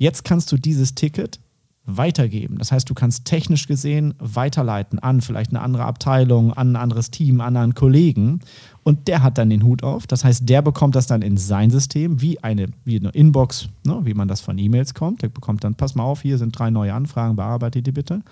[0.00, 1.40] Jetzt kannst du dieses Ticket
[1.84, 2.56] weitergeben.
[2.56, 7.10] Das heißt, du kannst technisch gesehen weiterleiten an vielleicht eine andere Abteilung, an ein anderes
[7.10, 8.40] Team, an einen Kollegen.
[8.82, 10.06] Und der hat dann den Hut auf.
[10.06, 14.00] Das heißt, der bekommt das dann in sein System, wie eine, wie eine Inbox, ne,
[14.04, 15.20] wie man das von E-Mails kommt.
[15.20, 18.22] Der bekommt dann, pass mal auf, hier sind drei neue Anfragen, bearbeite die bitte.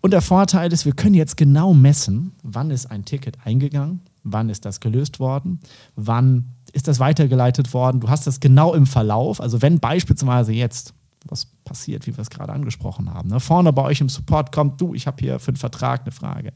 [0.00, 4.48] Und der Vorteil ist, wir können jetzt genau messen, wann ist ein Ticket eingegangen, wann
[4.48, 5.60] ist das gelöst worden,
[5.94, 8.00] wann ist das weitergeleitet worden.
[8.00, 9.40] Du hast das genau im Verlauf.
[9.40, 10.92] Also wenn beispielsweise jetzt
[11.28, 13.30] was passiert, wie wir es gerade angesprochen haben.
[13.30, 13.40] Ne?
[13.40, 16.52] Vorne bei euch im Support kommt, du, ich habe hier für einen Vertrag eine Frage.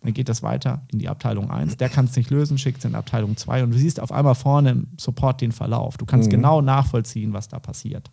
[0.00, 1.76] Dann geht das weiter in die Abteilung 1.
[1.76, 4.34] Der kann es nicht lösen, schickt es in Abteilung 2 und du siehst auf einmal
[4.34, 5.98] vorne im Support den Verlauf.
[5.98, 6.36] Du kannst mhm.
[6.36, 8.10] genau nachvollziehen, was da passiert.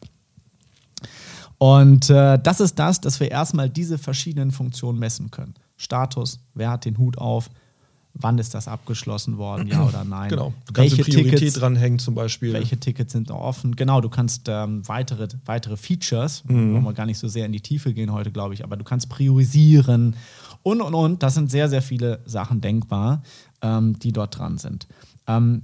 [1.57, 5.53] Und äh, das ist das, dass wir erstmal diese verschiedenen Funktionen messen können.
[5.77, 7.49] Status, wer hat den Hut auf,
[8.13, 10.29] wann ist das abgeschlossen worden, ja oder nein.
[10.29, 12.53] Genau, du kannst welche Priorität Tickets, dranhängen zum Beispiel.
[12.53, 13.75] Welche Tickets sind noch offen?
[13.75, 16.73] Genau, du kannst ähm, weitere, weitere Features, mhm.
[16.73, 18.83] wollen wir gar nicht so sehr in die Tiefe gehen heute, glaube ich, aber du
[18.83, 20.15] kannst priorisieren
[20.63, 21.23] und, und, und.
[21.23, 23.23] Das sind sehr, sehr viele Sachen denkbar,
[23.61, 24.87] ähm, die dort dran sind.
[25.27, 25.63] Ähm,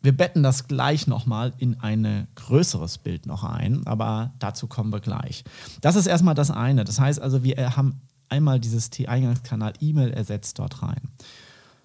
[0.00, 5.00] wir betten das gleich nochmal in ein größeres Bild noch ein, aber dazu kommen wir
[5.00, 5.44] gleich.
[5.80, 6.84] Das ist erstmal das eine.
[6.84, 11.00] Das heißt also, wir haben einmal dieses T-Eingangskanal E-Mail ersetzt dort rein.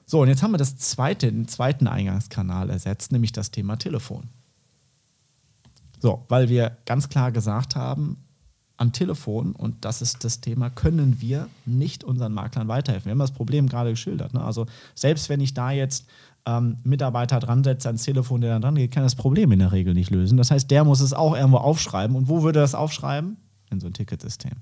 [0.05, 4.23] So, und jetzt haben wir das zweite, den zweiten Eingangskanal ersetzt, nämlich das Thema Telefon.
[5.99, 8.17] So, weil wir ganz klar gesagt haben,
[8.77, 13.05] am Telefon, und das ist das Thema, können wir nicht unseren Maklern weiterhelfen.
[13.05, 14.33] Wir haben das Problem gerade geschildert.
[14.33, 14.43] Ne?
[14.43, 16.05] Also selbst wenn ich da jetzt
[16.45, 19.71] ähm, Mitarbeiter dran setze ans Telefon, der dann dran geht, kann das Problem in der
[19.71, 20.37] Regel nicht lösen.
[20.37, 22.15] Das heißt, der muss es auch irgendwo aufschreiben.
[22.15, 23.37] Und wo würde das aufschreiben?
[23.69, 24.57] In so ein Ticketsystem.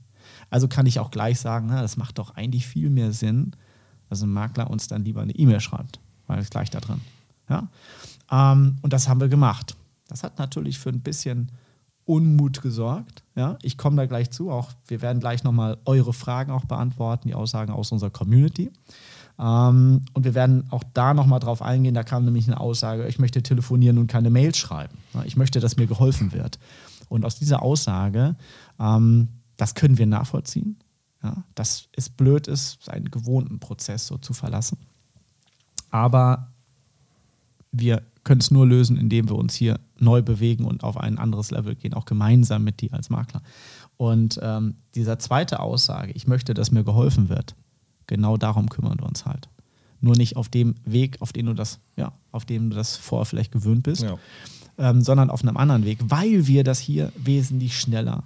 [0.49, 3.53] Also kann ich auch gleich sagen, na, das macht doch eigentlich viel mehr Sinn,
[4.11, 6.99] dass ein Makler uns dann lieber eine E-Mail schreibt, weil es gleich da drin.
[7.49, 7.69] Ja?
[8.29, 9.77] Ähm, und das haben wir gemacht.
[10.09, 11.49] Das hat natürlich für ein bisschen
[12.03, 13.23] Unmut gesorgt.
[13.37, 13.57] Ja?
[13.61, 14.51] Ich komme da gleich zu.
[14.51, 18.69] Auch wir werden gleich nochmal eure Fragen auch beantworten, die Aussagen aus unserer Community.
[19.39, 21.93] Ähm, und wir werden auch da nochmal drauf eingehen.
[21.93, 24.97] Da kam nämlich eine Aussage, ich möchte telefonieren und keine Mail schreiben.
[25.23, 26.59] Ich möchte, dass mir geholfen wird.
[27.07, 28.35] Und aus dieser Aussage,
[28.77, 30.79] ähm, das können wir nachvollziehen.
[31.23, 34.77] Ja, dass es blöd ist, seinen gewohnten Prozess so zu verlassen.
[35.91, 36.47] Aber
[37.71, 41.51] wir können es nur lösen, indem wir uns hier neu bewegen und auf ein anderes
[41.51, 43.41] Level gehen, auch gemeinsam mit dir als Makler.
[43.97, 47.55] Und ähm, dieser zweite Aussage, ich möchte, dass mir geholfen wird,
[48.07, 49.47] genau darum kümmern wir uns halt.
[50.01, 53.25] Nur nicht auf dem Weg, auf den du das, ja, auf dem du das vorher
[53.25, 54.17] vielleicht gewöhnt bist, ja.
[54.77, 58.23] ähm, sondern auf einem anderen Weg, weil wir das hier wesentlich schneller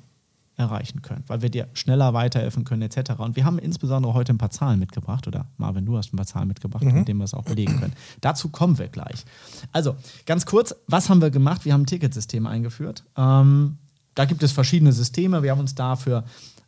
[0.58, 3.12] erreichen können, weil wir dir schneller weiterhelfen können etc.
[3.18, 6.26] Und wir haben insbesondere heute ein paar Zahlen mitgebracht oder Marvin, du hast ein paar
[6.26, 6.94] Zahlen mitgebracht, mhm.
[6.94, 7.94] mit denen wir es auch belegen können.
[8.22, 9.26] Dazu kommen wir gleich.
[9.74, 11.66] Also ganz kurz, was haben wir gemacht?
[11.66, 13.04] Wir haben ein Ticketsystem eingeführt.
[13.18, 13.78] Ähm,
[14.16, 15.44] da gibt es verschiedene Systeme.
[15.44, 16.24] Wir haben uns dafür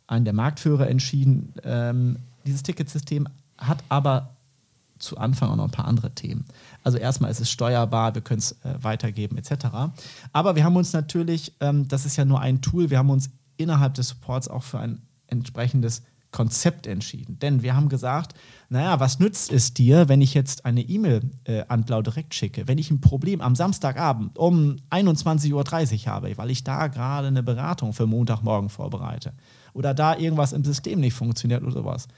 [0.06, 1.54] einen der Marktführer entschieden.
[1.64, 4.30] Ähm, dieses Ticketsystem hat aber
[4.98, 6.44] zu Anfang auch noch ein paar andere Themen.
[6.82, 9.66] Also erstmal ist es steuerbar, wir können es äh, weitergeben etc.
[10.32, 13.30] Aber wir haben uns natürlich, ähm, das ist ja nur ein Tool, wir haben uns
[13.58, 17.38] innerhalb des Supports auch für ein entsprechendes Konzept entschieden.
[17.38, 18.34] Denn wir haben gesagt,
[18.68, 22.68] naja, was nützt es dir, wenn ich jetzt eine E-Mail äh, an Blau direkt schicke,
[22.68, 25.52] wenn ich ein Problem am Samstagabend um 21.30
[26.06, 29.32] Uhr habe, weil ich da gerade eine Beratung für Montagmorgen vorbereite
[29.72, 32.08] oder da irgendwas im System nicht funktioniert oder sowas.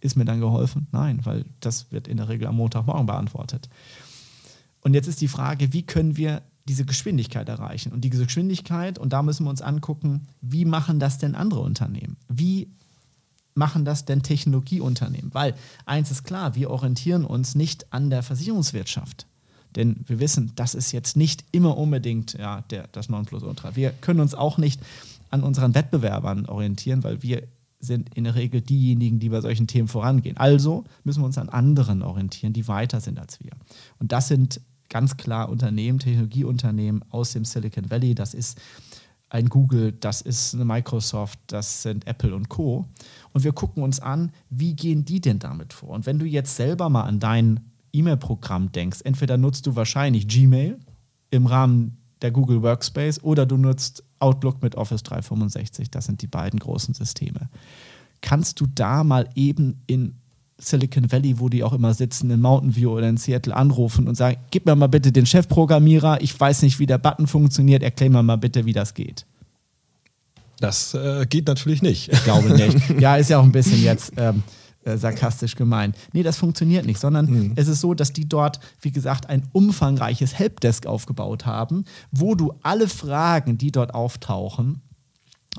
[0.00, 0.86] Ist mir dann geholfen?
[0.92, 3.68] Nein, weil das wird in der Regel am Montagmorgen beantwortet.
[4.80, 7.92] Und jetzt ist die Frage, wie können wir diese Geschwindigkeit erreichen?
[7.92, 12.16] Und diese Geschwindigkeit, und da müssen wir uns angucken, wie machen das denn andere Unternehmen?
[12.28, 12.68] Wie
[13.54, 15.34] machen das denn Technologieunternehmen?
[15.34, 15.54] Weil
[15.86, 19.26] eins ist klar, wir orientieren uns nicht an der Versicherungswirtschaft.
[19.76, 23.76] Denn wir wissen, das ist jetzt nicht immer unbedingt ja, der, das Nonplusultra.
[23.76, 24.80] Wir können uns auch nicht
[25.30, 27.42] an unseren Wettbewerbern orientieren, weil wir
[27.80, 30.36] sind in der Regel diejenigen, die bei solchen Themen vorangehen.
[30.36, 33.52] Also müssen wir uns an anderen orientieren, die weiter sind als wir.
[33.98, 38.14] Und das sind ganz klar Unternehmen, Technologieunternehmen aus dem Silicon Valley.
[38.14, 38.58] Das ist
[39.30, 42.86] ein Google, das ist eine Microsoft, das sind Apple und Co.
[43.32, 45.90] Und wir gucken uns an, wie gehen die denn damit vor?
[45.90, 47.60] Und wenn du jetzt selber mal an dein
[47.92, 50.78] E-Mail-Programm denkst, entweder nutzt du wahrscheinlich Gmail
[51.30, 55.90] im Rahmen der Google Workspace oder du nutzt Outlook mit Office 365.
[55.90, 57.48] Das sind die beiden großen Systeme.
[58.20, 60.16] Kannst du da mal eben in
[60.58, 64.16] Silicon Valley, wo die auch immer sitzen, in Mountain View oder in Seattle anrufen und
[64.16, 68.10] sagen, gib mir mal bitte den Chefprogrammierer, ich weiß nicht, wie der Button funktioniert, erklär
[68.10, 69.24] mir mal bitte, wie das geht.
[70.60, 72.12] Das äh, geht natürlich nicht.
[72.12, 72.76] Ich glaube nicht.
[73.00, 74.42] ja, ist ja auch ein bisschen jetzt ähm,
[74.84, 75.96] äh, sarkastisch gemeint.
[76.12, 77.52] Nee, das funktioniert nicht, sondern mhm.
[77.54, 82.54] es ist so, dass die dort, wie gesagt, ein umfangreiches Helpdesk aufgebaut haben, wo du
[82.62, 84.80] alle Fragen, die dort auftauchen,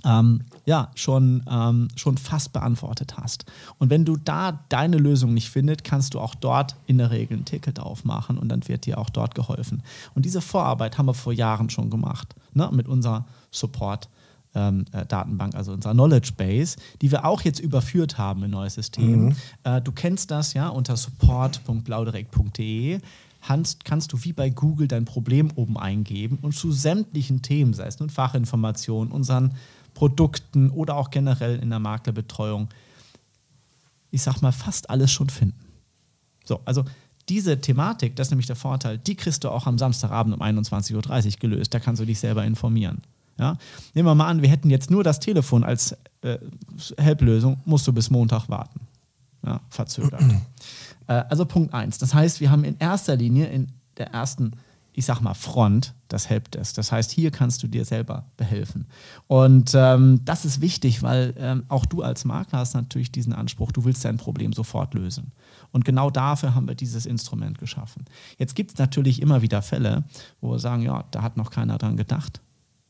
[0.06, 3.46] ähm, ja, schon, ähm, schon fast beantwortet hast.
[3.78, 7.38] Und wenn du da deine Lösung nicht findest, kannst du auch dort in der Regel
[7.38, 9.84] ein Ticket aufmachen und dann wird dir auch dort geholfen.
[10.16, 14.10] Und diese Vorarbeit haben wir vor Jahren schon gemacht, ne, mit unserer Support.
[14.56, 18.74] Ähm, äh, Datenbank, also unserer Knowledge Base, die wir auch jetzt überführt haben in neues
[18.74, 19.26] System.
[19.26, 19.36] Mhm.
[19.64, 23.00] Äh, du kennst das ja unter support.blaudirekt.de
[23.46, 27.88] kannst, kannst du wie bei Google dein Problem oben eingeben und zu sämtlichen Themen, sei
[27.88, 29.56] es nun Fachinformationen, unseren
[30.00, 32.70] Produkten oder auch generell in der Maklerbetreuung,
[34.12, 35.60] ich sag mal, fast alles schon finden.
[36.46, 36.86] So, also
[37.28, 40.96] diese Thematik, das ist nämlich der Vorteil, die kriegst du auch am Samstagabend um 21.30
[40.96, 41.74] Uhr gelöst.
[41.74, 43.02] Da kannst du dich selber informieren.
[43.38, 43.58] Ja?
[43.94, 46.38] Nehmen wir mal an, wir hätten jetzt nur das Telefon als äh,
[46.98, 48.80] Helplösung, musst du bis Montag warten.
[49.46, 50.24] Ja, verzögert.
[51.08, 51.98] äh, also Punkt 1.
[51.98, 54.54] Das heißt, wir haben in erster Linie in der ersten
[55.00, 56.76] ich sag mal, Front das Helpdesk.
[56.76, 58.86] Das heißt, hier kannst du dir selber behelfen.
[59.28, 63.72] Und ähm, das ist wichtig, weil ähm, auch du als Makler hast natürlich diesen Anspruch,
[63.72, 65.32] du willst dein Problem sofort lösen.
[65.72, 68.04] Und genau dafür haben wir dieses Instrument geschaffen.
[68.38, 70.04] Jetzt gibt es natürlich immer wieder Fälle,
[70.42, 72.42] wo wir sagen, ja, da hat noch keiner dran gedacht.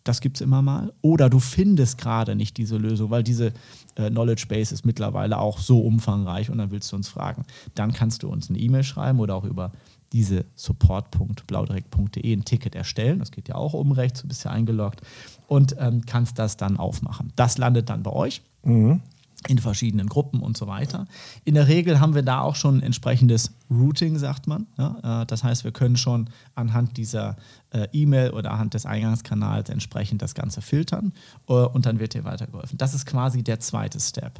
[0.03, 0.91] Das gibt es immer mal.
[1.03, 3.53] Oder du findest gerade nicht diese Lösung, weil diese
[3.93, 7.45] äh, Knowledge Base ist mittlerweile auch so umfangreich und dann willst du uns fragen.
[7.75, 9.71] Dann kannst du uns eine E-Mail schreiben oder auch über
[10.13, 13.19] diese support.blaudirekt.de ein Ticket erstellen.
[13.19, 15.01] Das geht ja auch oben rechts, du bist ja eingeloggt
[15.47, 17.31] und ähm, kannst das dann aufmachen.
[17.35, 18.41] Das landet dann bei euch.
[18.63, 19.01] Mhm.
[19.47, 21.07] In verschiedenen Gruppen und so weiter.
[21.45, 24.67] In der Regel haben wir da auch schon ein entsprechendes Routing, sagt man.
[24.77, 25.21] Ja?
[25.21, 27.37] Äh, das heißt, wir können schon anhand dieser
[27.69, 31.13] äh, E-Mail oder anhand des Eingangskanals entsprechend das Ganze filtern
[31.47, 32.77] äh, und dann wird dir weitergeholfen.
[32.77, 34.37] Das ist quasi der zweite Step.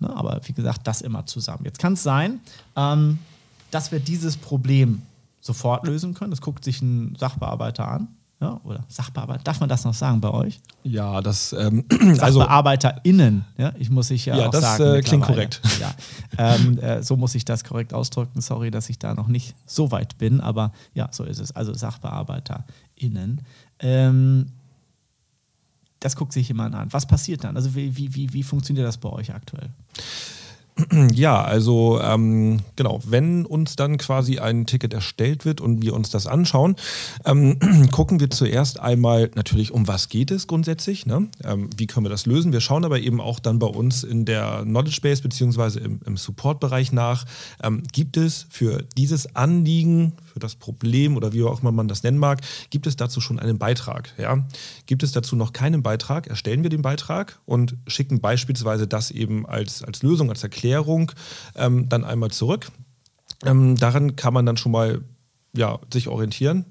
[0.00, 0.14] Ne?
[0.14, 1.64] Aber wie gesagt, das immer zusammen.
[1.64, 2.40] Jetzt kann es sein,
[2.76, 3.20] ähm,
[3.70, 5.00] dass wir dieses Problem
[5.42, 6.30] sofort lösen können.
[6.30, 8.08] Das guckt sich ein Sachbearbeiter an.
[8.40, 10.60] Ja, oder Sachbearbeiter, darf man das noch sagen bei euch?
[10.82, 11.84] Ja, das ähm,
[12.18, 14.96] also SachbearbeiterInnen, ja, ich muss ich ja, ja auch das, sagen.
[14.96, 15.60] Äh, klingt korrekt.
[15.80, 15.94] Ja,
[16.38, 18.40] ähm, äh, so muss ich das korrekt ausdrücken.
[18.40, 21.52] Sorry, dass ich da noch nicht so weit bin, aber ja, so ist es.
[21.52, 23.42] Also SachbearbeiterInnen.
[23.78, 24.46] Ähm,
[26.00, 26.92] das guckt sich jemand an.
[26.92, 27.56] Was passiert dann?
[27.56, 29.70] Also wie, wie, wie, wie funktioniert das bei euch aktuell?
[31.12, 36.10] Ja, also ähm, genau, wenn uns dann quasi ein Ticket erstellt wird und wir uns
[36.10, 36.76] das anschauen,
[37.24, 37.58] ähm,
[37.90, 41.28] gucken wir zuerst einmal natürlich, um was geht es grundsätzlich, ne?
[41.44, 42.52] ähm, wie können wir das lösen.
[42.52, 46.16] Wir schauen aber eben auch dann bei uns in der Knowledge Base beziehungsweise im, im
[46.16, 47.26] Support-Bereich nach,
[47.62, 52.02] ähm, gibt es für dieses Anliegen, für das Problem oder wie auch immer man das
[52.02, 52.40] nennen mag,
[52.70, 54.12] gibt es dazu schon einen Beitrag.
[54.18, 54.44] Ja?
[54.86, 59.46] Gibt es dazu noch keinen Beitrag, erstellen wir den Beitrag und schicken beispielsweise das eben
[59.46, 61.12] als, als Lösung, als Erklärung
[61.54, 62.70] ähm, dann einmal zurück.
[63.44, 65.02] Ähm, daran kann man dann schon mal
[65.54, 66.64] ja, sich orientieren.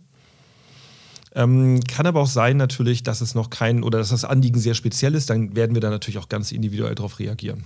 [1.34, 4.74] Ähm, kann aber auch sein natürlich, dass es noch kein oder dass das Anliegen sehr
[4.74, 7.63] speziell ist, dann werden wir da natürlich auch ganz individuell darauf reagieren.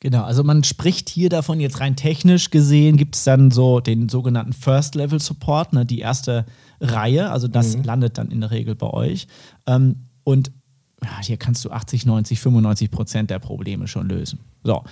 [0.00, 4.08] Genau, also man spricht hier davon, jetzt rein technisch gesehen, gibt es dann so den
[4.08, 6.44] sogenannten First-Level-Support, ne, die erste
[6.80, 7.84] Reihe, also das mhm.
[7.84, 9.26] landet dann in der Regel bei euch.
[9.66, 10.52] Ähm, und
[11.02, 14.40] ja, hier kannst du 80, 90, 95 Prozent der Probleme schon lösen.
[14.62, 14.84] So,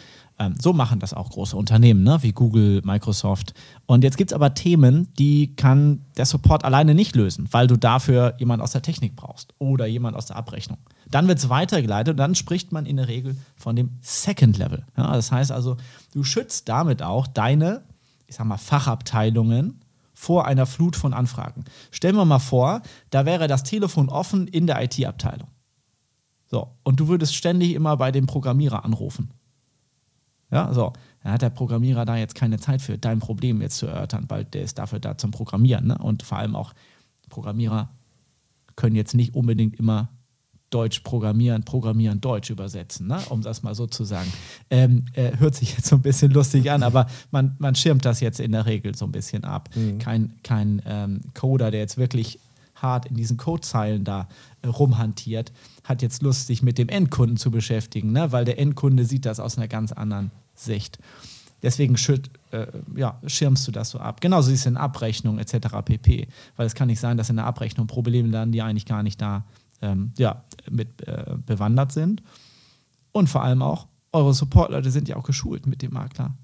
[0.43, 2.19] ähm, so machen das auch große Unternehmen, ne?
[2.23, 3.55] wie Google, Microsoft.
[3.87, 7.77] Und jetzt gibt es aber Themen, die kann der Support alleine nicht lösen, weil du
[7.77, 10.79] dafür jemand aus der Technik brauchst oder jemand aus der Abrechnung.
[11.11, 14.85] Dann wird es weitergeleitet und dann spricht man in der Regel von dem Second Level.
[14.97, 15.77] Ja, das heißt also,
[16.13, 17.83] du schützt damit auch deine,
[18.27, 19.81] ich sag mal, Fachabteilungen
[20.15, 21.65] vor einer Flut von Anfragen.
[21.91, 25.49] Stellen wir mal vor, da wäre das Telefon offen in der IT-Abteilung.
[26.47, 29.31] So, und du würdest ständig immer bei dem Programmierer anrufen.
[30.53, 30.93] Ja, so.
[31.23, 34.45] Dann hat der Programmierer da jetzt keine Zeit für, dein Problem jetzt zu erörtern, weil
[34.45, 35.87] der ist dafür da zum Programmieren.
[35.87, 35.99] Ne?
[35.99, 36.75] Und vor allem auch
[37.29, 37.89] Programmierer
[38.77, 40.09] können jetzt nicht unbedingt immer
[40.71, 43.19] Deutsch programmieren, programmieren, Deutsch übersetzen, ne?
[43.29, 44.33] um das mal so zu sagen.
[44.71, 48.21] Ähm, äh, hört sich jetzt so ein bisschen lustig an, aber man, man schirmt das
[48.21, 49.69] jetzt in der Regel so ein bisschen ab.
[49.75, 49.99] Mhm.
[49.99, 52.41] Kein, kein ähm, Coder, der jetzt wirklich
[52.75, 54.29] hart in diesen Codezeilen da
[54.63, 55.53] äh, rumhantiert,
[55.85, 58.33] hat jetzt Lust, sich mit dem Endkunden zu beschäftigen, ne?
[58.33, 60.31] weil der Endkunde sieht das aus einer ganz anderen
[60.65, 60.99] Sicht.
[61.63, 64.21] Deswegen schütt, äh, ja, schirmst du das so ab.
[64.21, 65.69] Genauso ist es in Abrechnung etc.
[65.85, 66.27] pp.
[66.57, 69.21] Weil es kann nicht sein, dass in der Abrechnung Probleme dann, die eigentlich gar nicht
[69.21, 69.45] da
[69.81, 72.23] ähm, ja, mit äh, bewandert sind.
[73.13, 76.35] Und vor allem auch, eure Support-Leute sind ja auch geschult, mit dem Makler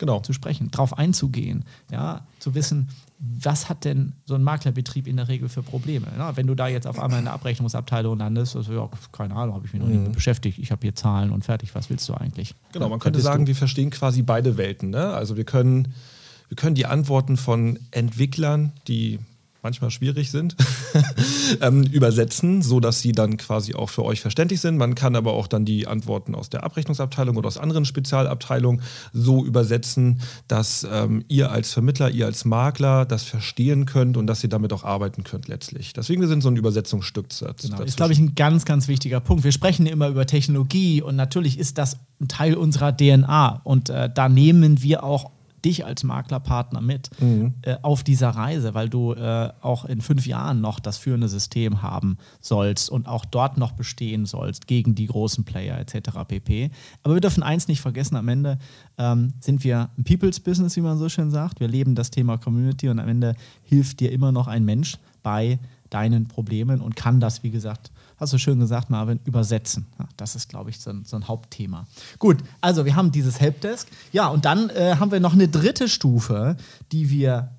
[0.00, 0.20] genau.
[0.20, 2.88] zu sprechen, drauf einzugehen, ja, zu wissen,
[3.22, 6.06] was hat denn so ein Maklerbetrieb in der Regel für Probleme?
[6.16, 9.54] Ja, wenn du da jetzt auf einmal in der Abrechnungsabteilung landest, also, ja, keine Ahnung,
[9.54, 10.04] habe ich mich noch mhm.
[10.04, 12.54] nicht beschäftigt, ich habe hier Zahlen und fertig, was willst du eigentlich?
[12.72, 14.88] Genau, man könnte sagen, wir verstehen quasi beide Welten.
[14.88, 15.08] Ne?
[15.08, 15.92] Also wir können,
[16.48, 19.18] wir können die Antworten von Entwicklern, die
[19.62, 20.56] manchmal schwierig sind,
[21.60, 24.76] ähm, übersetzen, so dass sie dann quasi auch für euch verständlich sind.
[24.76, 28.82] Man kann aber auch dann die Antworten aus der Abrechnungsabteilung oder aus anderen Spezialabteilungen
[29.12, 34.42] so übersetzen, dass ähm, ihr als Vermittler, ihr als Makler das verstehen könnt und dass
[34.42, 35.92] ihr damit auch arbeiten könnt letztlich.
[35.92, 37.28] Deswegen sind so ein Übersetzungsstück.
[37.30, 37.82] Genau.
[37.82, 39.44] Ist, glaube ich, ein ganz, ganz wichtiger Punkt.
[39.44, 44.10] Wir sprechen immer über Technologie und natürlich ist das ein Teil unserer DNA und äh,
[44.12, 45.30] da nehmen wir auch
[45.64, 47.54] dich als Maklerpartner mit mhm.
[47.62, 51.82] äh, auf dieser Reise, weil du äh, auch in fünf Jahren noch das führende System
[51.82, 56.10] haben sollst und auch dort noch bestehen sollst gegen die großen Player etc.
[56.26, 56.70] pp.
[57.02, 58.58] Aber wir dürfen eins nicht vergessen, am Ende
[58.98, 61.60] ähm, sind wir ein People's Business, wie man so schön sagt.
[61.60, 63.34] Wir leben das Thema Community und am Ende
[63.64, 65.58] hilft dir immer noch ein Mensch bei
[65.90, 67.90] deinen Problemen und kann das, wie gesagt,
[68.20, 69.86] hast du schön gesagt, Marvin, übersetzen.
[69.98, 71.86] Ja, das ist, glaube ich, so ein, so ein, Hauptthema.
[72.18, 73.88] Gut, also wir haben dieses Helpdesk.
[74.12, 76.56] Ja, und dann äh, haben wir noch eine dritte Stufe,
[76.92, 77.50] die wir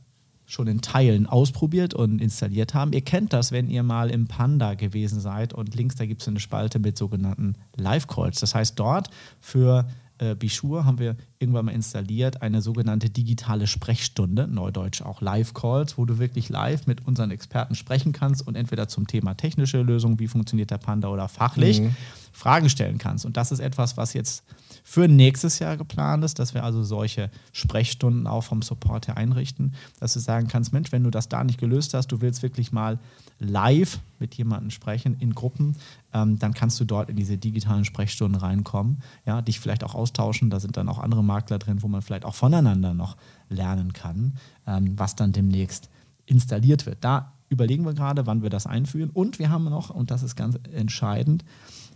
[0.46, 2.94] schon in Teilen ausprobiert und installiert haben.
[2.94, 6.28] Ihr kennt das, wenn ihr mal im Panda gewesen seid und links da gibt es
[6.28, 8.40] eine Spalte mit sogenannten Live-Calls.
[8.42, 9.10] Das heißt, dort
[9.40, 9.88] für
[10.22, 16.06] äh, Bichur haben wir irgendwann mal installiert, eine sogenannte digitale Sprechstunde, neudeutsch auch Live-Calls, wo
[16.06, 20.28] du wirklich live mit unseren Experten sprechen kannst und entweder zum Thema technische Lösung, wie
[20.28, 21.96] funktioniert der Panda oder fachlich, mhm.
[22.32, 23.26] Fragen stellen kannst.
[23.26, 24.44] Und das ist etwas, was jetzt
[24.84, 29.76] für nächstes Jahr geplant ist, dass wir also solche Sprechstunden auch vom Support her einrichten,
[30.00, 32.72] dass du sagen kannst, Mensch, wenn du das da nicht gelöst hast, du willst wirklich
[32.72, 33.00] mal
[33.40, 35.76] live mit jemandem sprechen in Gruppen,
[36.14, 40.50] ähm, dann kannst du dort in diese digitalen Sprechstunden reinkommen, ja, dich vielleicht auch austauschen.
[40.50, 43.18] Da sind dann auch andere Makler drin, wo man vielleicht auch voneinander noch
[43.50, 45.90] lernen kann, ähm, was dann demnächst
[46.26, 47.00] installiert wird.
[47.02, 49.10] Da überlegen wir gerade, wann wir das einführen.
[49.10, 51.44] Und wir haben noch, und das ist ganz entscheidend,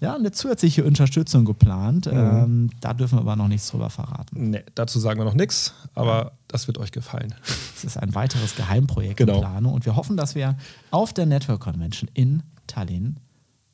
[0.01, 2.07] ja, eine zusätzliche Unterstützung geplant.
[2.07, 2.17] Mhm.
[2.17, 4.51] Ähm, da dürfen wir aber noch nichts drüber verraten.
[4.51, 6.31] Nee, dazu sagen wir noch nichts, aber ja.
[6.47, 7.33] das wird euch gefallen.
[7.75, 9.35] Es ist ein weiteres Geheimprojekt genau.
[9.35, 10.57] in Planung und wir hoffen, dass wir
[10.91, 13.17] auf der Network Convention in Tallinn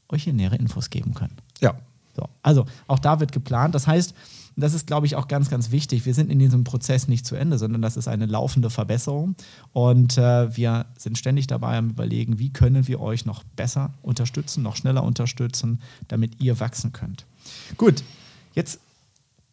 [0.09, 1.37] euch hier nähere Infos geben können.
[1.61, 1.75] Ja.
[2.15, 3.73] So, also auch da wird geplant.
[3.73, 4.13] Das heißt,
[4.55, 6.05] und das ist, glaube ich, auch ganz, ganz wichtig.
[6.05, 9.35] Wir sind in diesem Prozess nicht zu Ende, sondern das ist eine laufende Verbesserung.
[9.71, 14.61] Und äh, wir sind ständig dabei am Überlegen, wie können wir euch noch besser unterstützen,
[14.63, 17.25] noch schneller unterstützen, damit ihr wachsen könnt.
[17.77, 18.03] Gut,
[18.53, 18.79] jetzt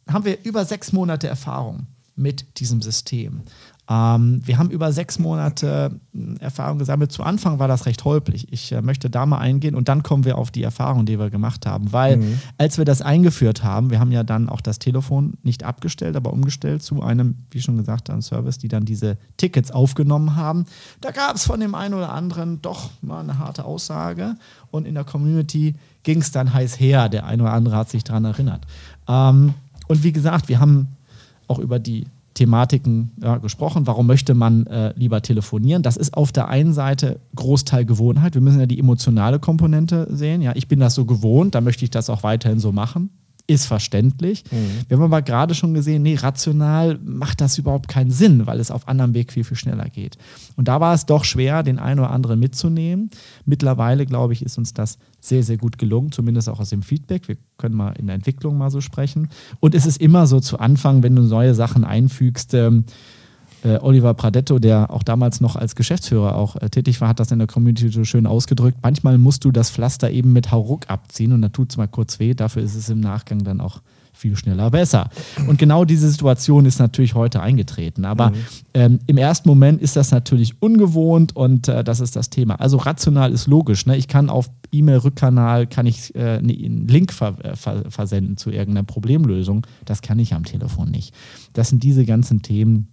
[0.09, 1.87] haben wir über sechs Monate Erfahrung
[2.17, 3.43] mit diesem System.
[3.91, 7.11] Ähm, wir haben über sechs Monate hm, Erfahrung gesammelt.
[7.11, 8.47] Zu Anfang war das recht holprig.
[8.51, 11.31] Ich äh, möchte da mal eingehen und dann kommen wir auf die Erfahrung, die wir
[11.31, 11.93] gemacht haben.
[11.93, 12.39] Weil mhm.
[12.59, 16.33] als wir das eingeführt haben, wir haben ja dann auch das Telefon nicht abgestellt, aber
[16.35, 20.67] umgestellt zu einem, wie schon gesagt, einem Service, die dann diese Tickets aufgenommen haben.
[21.01, 24.37] Da gab es von dem einen oder anderen doch mal eine harte Aussage
[24.71, 27.09] und in der Community ging es dann heiß her.
[27.09, 28.67] Der eine oder andere hat sich daran erinnert.
[29.09, 29.55] Ähm,
[29.87, 30.89] und wie gesagt, wir haben
[31.47, 32.07] auch über die
[32.39, 33.87] Thematiken ja, gesprochen.
[33.89, 35.83] Warum möchte man äh, lieber telefonieren?
[35.83, 38.35] Das ist auf der einen Seite Großteil Gewohnheit.
[38.35, 40.41] Wir müssen ja die emotionale Komponente sehen.
[40.41, 43.11] Ja, ich bin das so gewohnt, da möchte ich das auch weiterhin so machen.
[43.49, 44.45] Ist verständlich.
[44.51, 44.85] Mhm.
[44.87, 48.71] Wir haben aber gerade schon gesehen, nee, rational macht das überhaupt keinen Sinn, weil es
[48.71, 50.19] auf anderem Weg viel, viel schneller geht.
[50.57, 53.11] Und da war es doch schwer, den einen oder anderen mitzunehmen.
[53.47, 57.27] Mittlerweile, glaube ich, ist uns das sehr, sehr gut gelungen, zumindest auch aus dem Feedback.
[57.27, 59.31] Wir können mal in der Entwicklung mal so sprechen.
[59.61, 62.85] Und es ist immer so zu Anfang, wenn du neue Sachen einfügst, ähm,
[63.65, 67.31] äh, Oliver Pradetto, der auch damals noch als Geschäftsführer auch äh, tätig war, hat das
[67.31, 68.79] in der Community so schön ausgedrückt.
[68.83, 72.19] Manchmal musst du das Pflaster eben mit Hauruck abziehen und dann tut es mal kurz
[72.19, 72.35] weh.
[72.35, 73.81] Dafür ist es im Nachgang dann auch
[74.19, 75.11] viel schneller besser.
[75.47, 78.05] Und genau diese Situation ist natürlich heute eingetreten.
[78.05, 78.35] Aber mhm.
[78.75, 82.57] ähm, im ersten Moment ist das natürlich ungewohnt und äh, das ist das Thema.
[82.57, 83.87] Also rational ist logisch.
[83.87, 83.97] Ne?
[83.97, 88.51] Ich kann auf E-Mail-Rückkanal kann ich äh, ne, einen Link ver äh, ver versenden zu
[88.51, 89.67] irgendeiner Problemlösung.
[89.85, 91.15] Das kann ich am Telefon nicht.
[91.53, 92.89] Das sind diese ganzen Themen,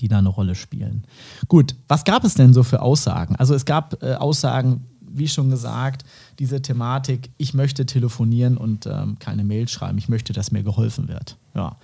[0.00, 1.04] die da eine Rolle spielen.
[1.48, 3.36] Gut, was gab es denn so für Aussagen?
[3.36, 6.04] Also es gab äh, Aussagen, wie schon gesagt,
[6.38, 11.08] diese Thematik, ich möchte telefonieren und ähm, keine Mail schreiben, ich möchte, dass mir geholfen
[11.08, 11.36] wird.
[11.54, 11.76] Ja.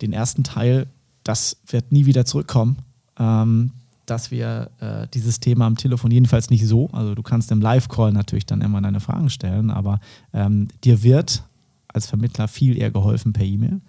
[0.00, 0.86] Den ersten Teil,
[1.24, 2.78] das wird nie wieder zurückkommen,
[3.18, 3.72] ähm,
[4.06, 8.12] dass wir äh, dieses Thema am Telefon jedenfalls nicht so, also du kannst im Live-Call
[8.12, 10.00] natürlich dann immer deine Fragen stellen, aber
[10.32, 11.44] ähm, dir wird
[11.88, 13.80] als Vermittler viel eher geholfen per E-Mail.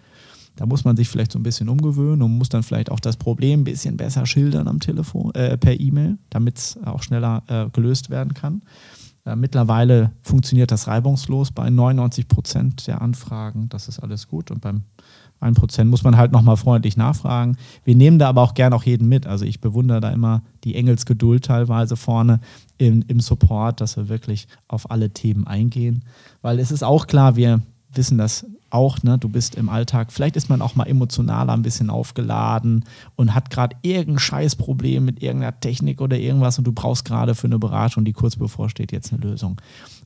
[0.55, 3.17] Da muss man sich vielleicht so ein bisschen umgewöhnen und muss dann vielleicht auch das
[3.17, 7.69] Problem ein bisschen besser schildern am Telefon, äh, per E-Mail, damit es auch schneller äh,
[7.71, 8.61] gelöst werden kann.
[9.25, 13.69] Äh, mittlerweile funktioniert das reibungslos bei 99 Prozent der Anfragen.
[13.69, 14.51] Das ist alles gut.
[14.51, 14.83] Und beim
[15.39, 17.57] 1 Prozent muss man halt nochmal freundlich nachfragen.
[17.83, 19.27] Wir nehmen da aber auch gern auch jeden mit.
[19.27, 22.39] Also ich bewundere da immer die Engelsgeduld teilweise vorne
[22.77, 26.03] im, im Support, dass wir wirklich auf alle Themen eingehen.
[26.41, 27.61] Weil es ist auch klar, wir
[27.93, 29.17] wissen das auch, ne?
[29.17, 33.49] du bist im Alltag, vielleicht ist man auch mal emotionaler ein bisschen aufgeladen und hat
[33.49, 38.05] gerade irgendein Scheißproblem mit irgendeiner Technik oder irgendwas und du brauchst gerade für eine Beratung,
[38.05, 39.61] die kurz bevorsteht, jetzt eine Lösung.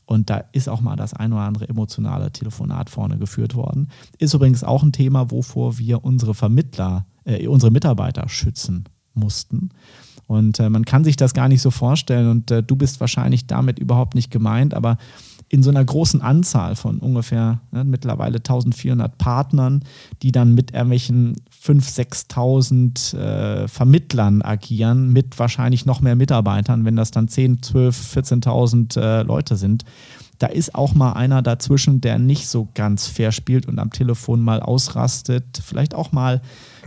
[0.05, 3.89] Und da ist auch mal das ein oder andere emotionale Telefonat vorne geführt worden.
[4.17, 9.69] Ist übrigens auch ein Thema, wovor wir unsere Vermittler, äh, unsere Mitarbeiter schützen mussten.
[10.27, 13.47] Und äh, man kann sich das gar nicht so vorstellen und äh, du bist wahrscheinlich
[13.47, 14.97] damit überhaupt nicht gemeint, aber
[15.49, 19.83] in so einer großen Anzahl von ungefähr ne, mittlerweile 1400 Partnern,
[20.21, 26.95] die dann mit irgendwelchen 5.000, 6.000 äh, Vermittlern agieren, mit wahrscheinlich noch mehr Mitarbeitern, wenn
[26.95, 29.85] das dann 10, 12, 14.000 äh, Leute sind.
[30.39, 34.41] Da ist auch mal einer dazwischen, der nicht so ganz fair spielt und am Telefon
[34.41, 36.41] mal ausrastet, vielleicht auch mal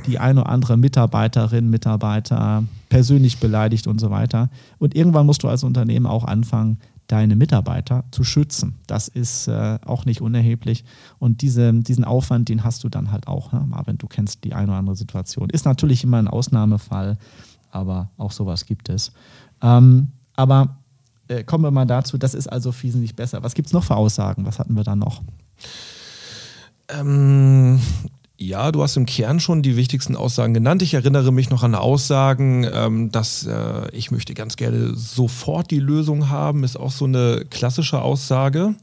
[0.06, 4.50] die eine oder andere Mitarbeiterin, Mitarbeiter persönlich beleidigt und so weiter.
[4.78, 6.78] Und irgendwann musst du als Unternehmen auch anfangen,
[7.10, 8.76] deine Mitarbeiter zu schützen.
[8.86, 10.84] Das ist äh, auch nicht unerheblich.
[11.18, 13.64] Und diese, diesen Aufwand, den hast du dann halt auch, ne?
[13.66, 15.50] Marvin, du kennst die eine oder andere Situation.
[15.50, 17.18] Ist natürlich immer ein Ausnahmefall,
[17.70, 19.12] aber auch sowas gibt es.
[19.60, 20.76] Ähm, aber
[21.28, 23.42] äh, kommen wir mal dazu, das ist also wesentlich besser.
[23.42, 24.46] Was gibt es noch für Aussagen?
[24.46, 25.22] Was hatten wir da noch?
[26.88, 27.80] Ähm,
[28.40, 30.80] ja, du hast im Kern schon die wichtigsten Aussagen genannt.
[30.80, 35.78] Ich erinnere mich noch an Aussagen, ähm, dass äh, ich möchte ganz gerne sofort die
[35.78, 38.74] Lösung haben, ist auch so eine klassische Aussage.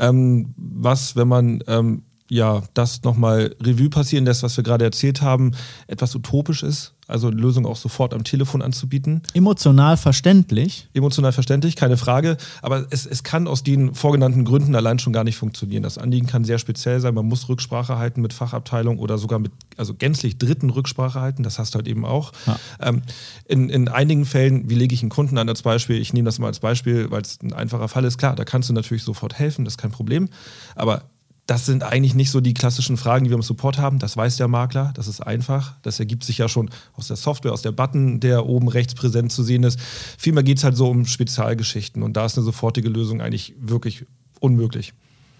[0.00, 5.22] Ähm, was, wenn man ähm, ja das nochmal Revue passieren lässt, was wir gerade erzählt
[5.22, 5.52] haben,
[5.86, 9.22] etwas utopisch ist also Lösung auch sofort am Telefon anzubieten.
[9.34, 10.88] Emotional verständlich.
[10.92, 12.36] Emotional verständlich, keine Frage.
[12.62, 15.82] Aber es, es kann aus den vorgenannten Gründen allein schon gar nicht funktionieren.
[15.82, 17.14] Das Anliegen kann sehr speziell sein.
[17.14, 21.42] Man muss Rücksprache halten mit Fachabteilung oder sogar mit, also gänzlich dritten Rücksprache halten.
[21.42, 22.32] Das hast du halt eben auch.
[22.46, 22.58] Ja.
[22.80, 23.02] Ähm,
[23.46, 26.00] in, in einigen Fällen, wie lege ich einen Kunden an als Beispiel?
[26.00, 28.18] Ich nehme das mal als Beispiel, weil es ein einfacher Fall ist.
[28.18, 30.28] Klar, da kannst du natürlich sofort helfen, das ist kein Problem.
[30.74, 31.04] Aber
[31.46, 34.00] das sind eigentlich nicht so die klassischen Fragen, die wir im Support haben.
[34.00, 35.74] Das weiß der Makler, das ist einfach.
[35.82, 39.30] Das ergibt sich ja schon aus der Software, aus der Button, der oben rechts präsent
[39.30, 39.78] zu sehen ist.
[40.18, 44.06] Vielmehr geht es halt so um Spezialgeschichten und da ist eine sofortige Lösung eigentlich wirklich
[44.40, 44.92] unmöglich.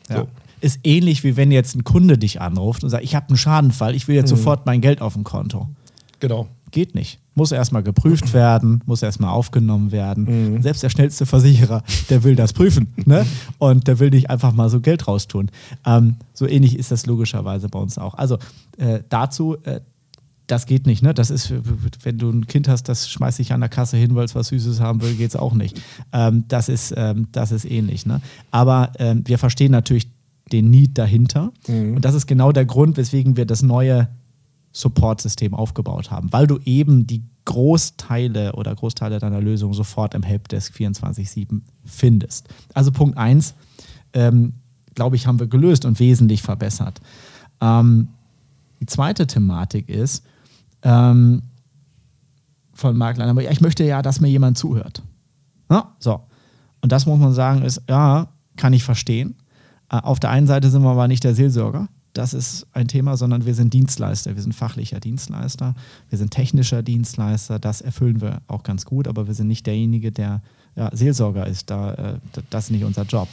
[0.09, 0.19] Ja.
[0.19, 0.29] So.
[0.61, 3.95] Ist ähnlich wie wenn jetzt ein Kunde dich anruft und sagt, ich habe einen Schadenfall,
[3.95, 4.37] ich will jetzt mhm.
[4.37, 5.69] sofort mein Geld auf dem Konto.
[6.21, 6.49] Genau.
[6.71, 7.21] Geht nicht.
[7.35, 10.55] Muss erstmal geprüft werden, muss erstmal aufgenommen werden.
[10.55, 10.63] Mhm.
[10.63, 12.89] Selbst der schnellste Versicherer, der will das prüfen.
[13.05, 13.25] Ne?
[13.59, 15.51] Und der will nicht einfach mal so Geld raustun.
[15.85, 18.15] Ähm, so ähnlich ist das logischerweise bei uns auch.
[18.15, 18.39] Also
[18.79, 19.81] äh, dazu, äh,
[20.47, 21.03] das geht nicht.
[21.03, 21.15] Ne?
[21.15, 21.53] Das ist,
[22.03, 24.49] wenn du ein Kind hast, das schmeißt sich an der Kasse hin, weil es was
[24.49, 25.81] Süßes haben will, geht es auch nicht.
[26.13, 28.07] Ähm, das, ist, ähm, das ist ähnlich.
[28.07, 28.21] Ne?
[28.51, 30.09] Aber ähm, wir verstehen natürlich
[30.53, 31.53] den Need dahinter.
[31.67, 31.97] Mhm.
[31.97, 34.09] Und das ist genau der Grund, weswegen wir das neue
[34.77, 40.75] Support-System aufgebaut haben, weil du eben die Großteile oder Großteile deiner Lösung sofort im Helpdesk
[40.75, 42.49] 24-7 findest.
[42.75, 43.55] Also Punkt 1,
[44.13, 44.53] ähm,
[44.95, 47.01] glaube ich, haben wir gelöst und wesentlich verbessert.
[47.61, 48.09] Ähm,
[48.81, 50.25] die zweite Thematik ist
[50.83, 51.43] ähm,
[52.75, 55.03] von Mark Leiner, ja, ich möchte ja, dass mir jemand zuhört.
[55.71, 56.21] Ja, so.
[56.83, 59.37] Und das muss man sagen, ist, ja, kann ich verstehen.
[59.91, 61.89] Äh, auf der einen Seite sind wir aber nicht der Seelsorger.
[62.17, 64.35] Das ist ein Thema, sondern wir sind Dienstleister.
[64.35, 65.75] Wir sind fachlicher Dienstleister.
[66.09, 67.59] Wir sind technischer Dienstleister.
[67.59, 70.41] Das erfüllen wir auch ganz gut, aber wir sind nicht derjenige, der
[70.77, 71.69] ja, Seelsorger ist.
[71.69, 73.29] Da, äh, das ist nicht unser Job.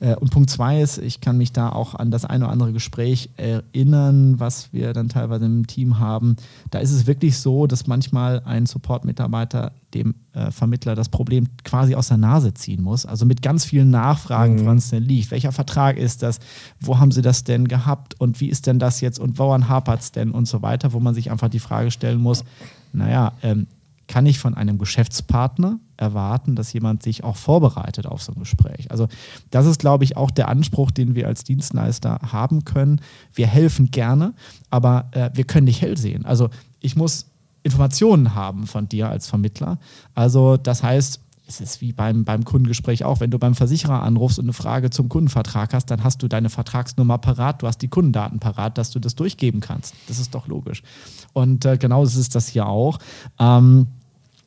[0.00, 2.72] Äh, und Punkt zwei ist, ich kann mich da auch an das eine oder andere
[2.72, 6.36] Gespräch erinnern, was wir dann teilweise im Team haben.
[6.70, 11.94] Da ist es wirklich so, dass manchmal ein Support-Mitarbeiter dem äh, Vermittler das Problem quasi
[11.94, 13.06] aus der Nase ziehen muss.
[13.06, 14.60] Also mit ganz vielen Nachfragen, mhm.
[14.60, 15.30] woran es denn liegt.
[15.30, 16.40] Welcher Vertrag ist das?
[16.80, 18.20] Wo haben sie das denn gehabt?
[18.20, 19.18] Und wie ist denn das jetzt?
[19.18, 20.32] Und woran hapert es denn?
[20.32, 22.44] Und so weiter, wo man sich einfach die Frage stellen muss,
[22.92, 23.66] naja, ähm,
[24.06, 28.90] kann ich von einem Geschäftspartner erwarten, dass jemand sich auch vorbereitet auf so ein Gespräch.
[28.90, 29.08] Also
[29.50, 33.00] das ist, glaube ich, auch der Anspruch, den wir als Dienstleister haben können.
[33.32, 34.34] Wir helfen gerne,
[34.70, 36.24] aber äh, wir können nicht hell sehen.
[36.24, 36.50] Also
[36.80, 37.26] ich muss
[37.62, 39.78] Informationen haben von dir als Vermittler.
[40.14, 43.20] Also das heißt, es ist wie beim, beim Kundengespräch auch.
[43.20, 46.48] Wenn du beim Versicherer anrufst und eine Frage zum Kundenvertrag hast, dann hast du deine
[46.48, 49.94] Vertragsnummer parat, du hast die Kundendaten parat, dass du das durchgeben kannst.
[50.08, 50.82] Das ist doch logisch.
[51.32, 52.98] Und äh, genau so ist das hier auch.
[53.38, 53.86] Ähm,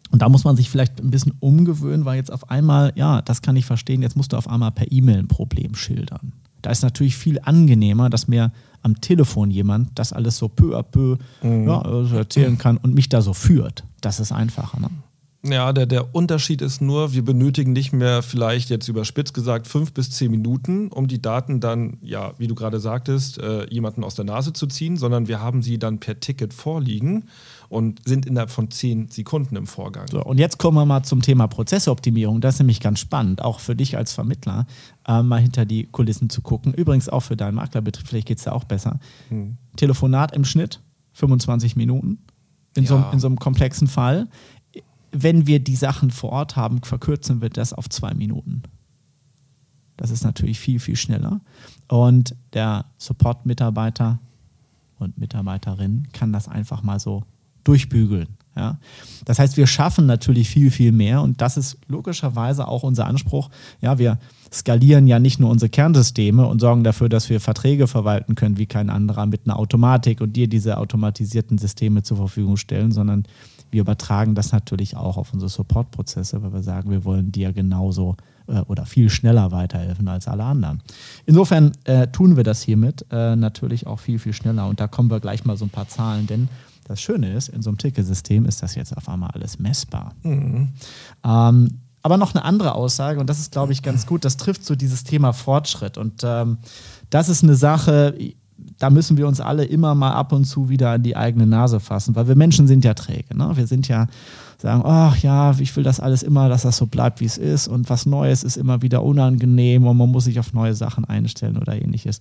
[0.09, 3.41] und da muss man sich vielleicht ein bisschen umgewöhnen, weil jetzt auf einmal, ja, das
[3.41, 6.33] kann ich verstehen, jetzt musst du auf einmal per E-Mail ein Problem schildern.
[6.61, 10.83] Da ist natürlich viel angenehmer, dass mir am Telefon jemand das alles so peu à
[10.83, 11.67] peu mhm.
[11.67, 13.83] ja, also erzählen kann und mich da so führt.
[14.01, 14.79] Das ist einfacher.
[14.79, 14.89] Ne?
[15.51, 19.93] Ja, der, der Unterschied ist nur, wir benötigen nicht mehr vielleicht jetzt überspitzt gesagt fünf
[19.93, 24.15] bis zehn Minuten, um die Daten dann, ja, wie du gerade sagtest, äh, jemanden aus
[24.15, 27.25] der Nase zu ziehen, sondern wir haben sie dann per Ticket vorliegen
[27.69, 30.07] und sind innerhalb von zehn Sekunden im Vorgang.
[30.09, 32.41] So, und jetzt kommen wir mal zum Thema Prozessoptimierung.
[32.41, 34.65] Das ist nämlich ganz spannend, auch für dich als Vermittler,
[35.07, 36.73] äh, mal hinter die Kulissen zu gucken.
[36.73, 38.99] Übrigens auch für deinen Maklerbetrieb, vielleicht geht es ja auch besser.
[39.29, 39.57] Hm.
[39.75, 40.81] Telefonat im Schnitt
[41.13, 42.19] 25 Minuten
[42.77, 42.89] in, ja.
[42.89, 44.27] so, in so einem komplexen Fall
[45.23, 48.63] wenn wir die Sachen vor Ort haben, verkürzen wir das auf zwei Minuten.
[49.97, 51.41] Das ist natürlich viel, viel schneller.
[51.87, 54.19] Und der Support-Mitarbeiter
[54.99, 57.23] und Mitarbeiterin kann das einfach mal so
[57.63, 58.27] durchbügeln.
[58.55, 58.79] Ja?
[59.25, 63.49] Das heißt, wir schaffen natürlich viel, viel mehr und das ist logischerweise auch unser Anspruch.
[63.81, 64.19] Ja, wir
[64.51, 68.65] skalieren ja nicht nur unsere Kernsysteme und sorgen dafür, dass wir Verträge verwalten können wie
[68.65, 73.25] kein anderer mit einer Automatik und dir diese automatisierten Systeme zur Verfügung stellen, sondern
[73.71, 78.15] wir übertragen das natürlich auch auf unsere Supportprozesse, weil wir sagen, wir wollen dir genauso
[78.47, 80.81] äh, oder viel schneller weiterhelfen als alle anderen.
[81.25, 84.67] Insofern äh, tun wir das hiermit äh, natürlich auch viel, viel schneller.
[84.67, 86.49] Und da kommen wir gleich mal so ein paar Zahlen, denn
[86.85, 90.13] das Schöne ist, in so einem Ticketsystem ist das jetzt auf einmal alles messbar.
[90.23, 90.69] Mhm.
[91.25, 94.63] Ähm, aber noch eine andere Aussage, und das ist, glaube ich, ganz gut, das trifft
[94.63, 95.97] so dieses Thema Fortschritt.
[95.97, 96.59] Und ähm,
[97.09, 98.17] das ist eine Sache,
[98.79, 101.79] da müssen wir uns alle immer mal ab und zu wieder an die eigene Nase
[101.79, 103.35] fassen, weil wir Menschen sind ja träge.
[103.35, 103.51] Ne?
[103.55, 104.07] Wir sind ja,
[104.57, 107.67] sagen, ach ja, ich will das alles immer, dass das so bleibt, wie es ist
[107.67, 111.57] und was Neues ist immer wieder unangenehm und man muss sich auf neue Sachen einstellen
[111.57, 112.19] oder ähnliches.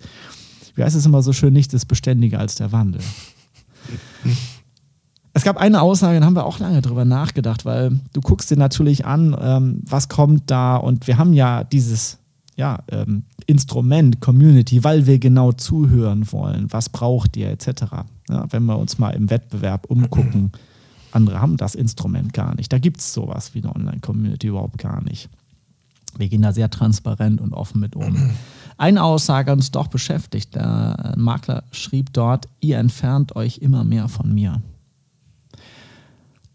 [0.75, 3.01] Wie heißt es immer so schön, nichts ist beständiger als der Wandel.
[5.33, 8.57] Es gab eine Aussage, da haben wir auch lange drüber nachgedacht, weil du guckst dir
[8.57, 12.19] natürlich an, ähm, was kommt da und wir haben ja dieses
[12.57, 17.69] ja, ähm, Instrument, Community, weil wir genau zuhören wollen, was braucht ihr etc.
[18.29, 20.53] Ja, wenn wir uns mal im Wettbewerb umgucken,
[21.13, 22.73] andere haben das Instrument gar nicht.
[22.73, 25.29] Da gibt es sowas wie eine Online-Community überhaupt gar nicht.
[26.17, 28.31] Wir gehen da sehr transparent und offen mit um.
[28.79, 30.55] Eine Aussage uns doch beschäftigt.
[30.55, 34.61] Der Makler schrieb dort, ihr entfernt euch immer mehr von mir.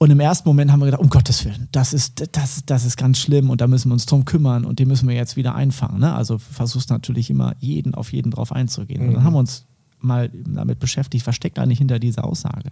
[0.01, 2.97] Und im ersten Moment haben wir gedacht, um Gottes Willen, das ist, das, das ist
[2.97, 5.53] ganz schlimm und da müssen wir uns drum kümmern und den müssen wir jetzt wieder
[5.53, 5.99] einfangen.
[5.99, 6.11] Ne?
[6.15, 9.03] Also versuchst natürlich immer jeden auf jeden drauf einzugehen.
[9.03, 9.07] Mhm.
[9.09, 9.27] Und dann mhm.
[9.27, 9.67] haben wir uns
[9.99, 12.71] mal damit beschäftigt, was steckt eigentlich hinter dieser Aussage?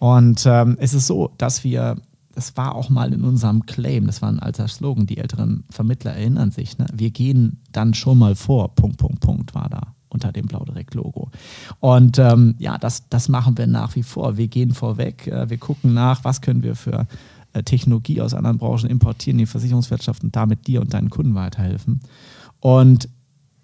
[0.00, 1.98] Und ähm, es ist so, dass wir,
[2.34, 6.14] das war auch mal in unserem Claim, das war ein alter Slogan, die älteren Vermittler
[6.14, 6.86] erinnern sich, ne?
[6.92, 11.30] wir gehen dann schon mal vor, Punkt, Punkt, Punkt war da unter dem Blaudirekt-Logo.
[11.80, 14.36] Und ähm, ja, das, das machen wir nach wie vor.
[14.36, 17.06] Wir gehen vorweg, äh, wir gucken nach, was können wir für
[17.52, 22.00] äh, Technologie aus anderen Branchen importieren, die Versicherungswirtschaft und damit dir und deinen Kunden weiterhelfen.
[22.60, 23.08] Und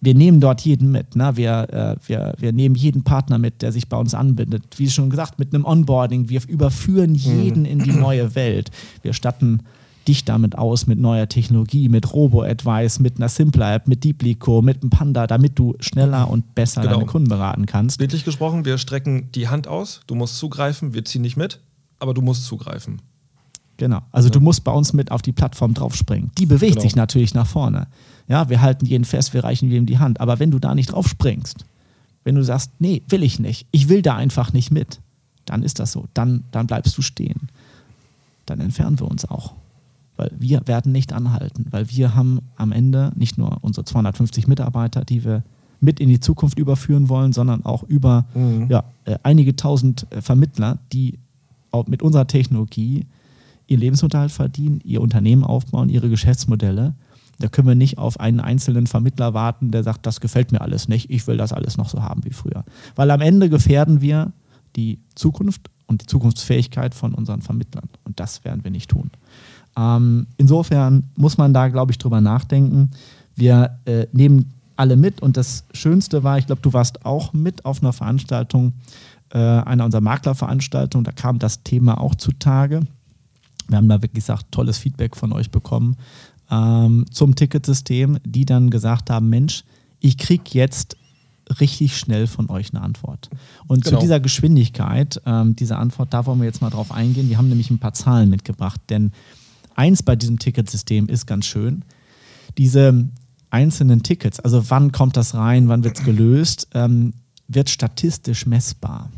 [0.05, 1.17] wir nehmen dort jeden mit.
[1.17, 1.37] Ne?
[1.37, 4.79] Wir, äh, wir, wir nehmen jeden Partner mit, der sich bei uns anbindet.
[4.79, 6.29] Wie schon gesagt, mit einem Onboarding.
[6.29, 7.17] Wir überführen mhm.
[7.17, 8.71] jeden in die neue Welt.
[9.03, 9.63] Wir statten
[10.05, 14.91] dich damit aus mit neuer Technologie, mit Robo-Advice, mit einer Simpler-App, mit Deeplico, mit einem
[14.91, 16.95] Panda, damit du schneller und besser genau.
[16.95, 17.99] deine Kunden beraten kannst.
[17.99, 21.61] Bildlich gesprochen, wir strecken die Hand aus, du musst zugreifen, wir ziehen nicht mit,
[21.99, 23.01] aber du musst zugreifen.
[23.77, 24.03] Genau.
[24.13, 24.33] Also ja.
[24.33, 26.31] du musst bei uns mit auf die Plattform draufspringen.
[26.39, 26.83] Die bewegt genau.
[26.83, 27.89] sich natürlich nach vorne.
[28.29, 30.21] Ja, wir halten jeden fest, wir reichen jedem die Hand.
[30.21, 31.65] Aber wenn du da nicht draufspringst,
[32.23, 35.01] wenn du sagst, nee, will ich nicht, ich will da einfach nicht mit,
[35.45, 36.07] dann ist das so.
[36.15, 37.49] Dann, dann bleibst du stehen.
[38.47, 39.55] Dann entfernen wir uns auch.
[40.17, 45.05] Weil wir werden nicht anhalten, weil wir haben am Ende nicht nur unsere 250 Mitarbeiter,
[45.05, 45.43] die wir
[45.81, 48.67] mit in die Zukunft überführen wollen, sondern auch über mhm.
[48.69, 51.19] ja, äh, einige tausend äh, Vermittler, die
[51.71, 53.07] auch mit unserer Technologie
[53.67, 56.95] ihr Lebensunterhalt verdienen, ihr Unternehmen aufbauen, ihre Geschäftsmodelle.
[57.39, 60.89] Da können wir nicht auf einen einzelnen Vermittler warten, der sagt, das gefällt mir alles
[60.89, 62.65] nicht, ich will das alles noch so haben wie früher.
[62.95, 64.33] Weil am Ende gefährden wir
[64.77, 67.89] die Zukunft und die Zukunftsfähigkeit von unseren Vermittlern.
[68.05, 69.11] Und das werden wir nicht tun.
[69.77, 72.91] Ähm, insofern muss man da, glaube ich, drüber nachdenken.
[73.35, 77.65] Wir äh, nehmen alle mit und das Schönste war, ich glaube, du warst auch mit
[77.65, 78.73] auf einer Veranstaltung,
[79.31, 82.81] äh, einer unserer Maklerveranstaltungen, da kam das Thema auch zutage.
[83.69, 85.97] Wir haben da wirklich gesagt, tolles Feedback von euch bekommen
[86.51, 89.65] ähm, zum Ticketsystem, die dann gesagt haben, Mensch,
[90.01, 90.97] ich kriege jetzt
[91.61, 93.29] richtig schnell von euch eine Antwort.
[93.67, 93.97] Und genau.
[93.97, 97.29] zu dieser Geschwindigkeit, ähm, dieser Antwort, da wollen wir jetzt mal drauf eingehen.
[97.29, 99.13] Wir haben nämlich ein paar Zahlen mitgebracht, denn
[99.75, 101.85] eins bei diesem Ticketsystem ist ganz schön.
[102.59, 103.09] Diese
[103.51, 107.15] einzelnen Tickets, also wann kommt das rein, wann wird es gelöst, ähm,
[107.49, 109.11] wird statistisch messbar.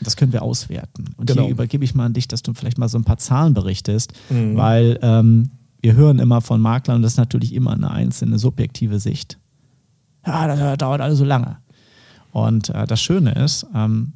[0.00, 1.14] Das können wir auswerten.
[1.16, 1.42] Und genau.
[1.42, 4.12] hier übergebe ich mal an dich, dass du vielleicht mal so ein paar Zahlen berichtest,
[4.30, 4.56] mhm.
[4.56, 5.50] weil ähm,
[5.80, 9.38] wir hören immer von Maklern und das ist natürlich immer eine einzelne subjektive Sicht.
[10.26, 11.58] Ja, das dauert alles so lange.
[12.32, 14.14] Und äh, das Schöne ist, ähm,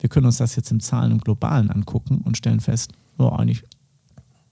[0.00, 3.64] wir können uns das jetzt im Zahlen im Globalen angucken und stellen fest, oh, eigentlich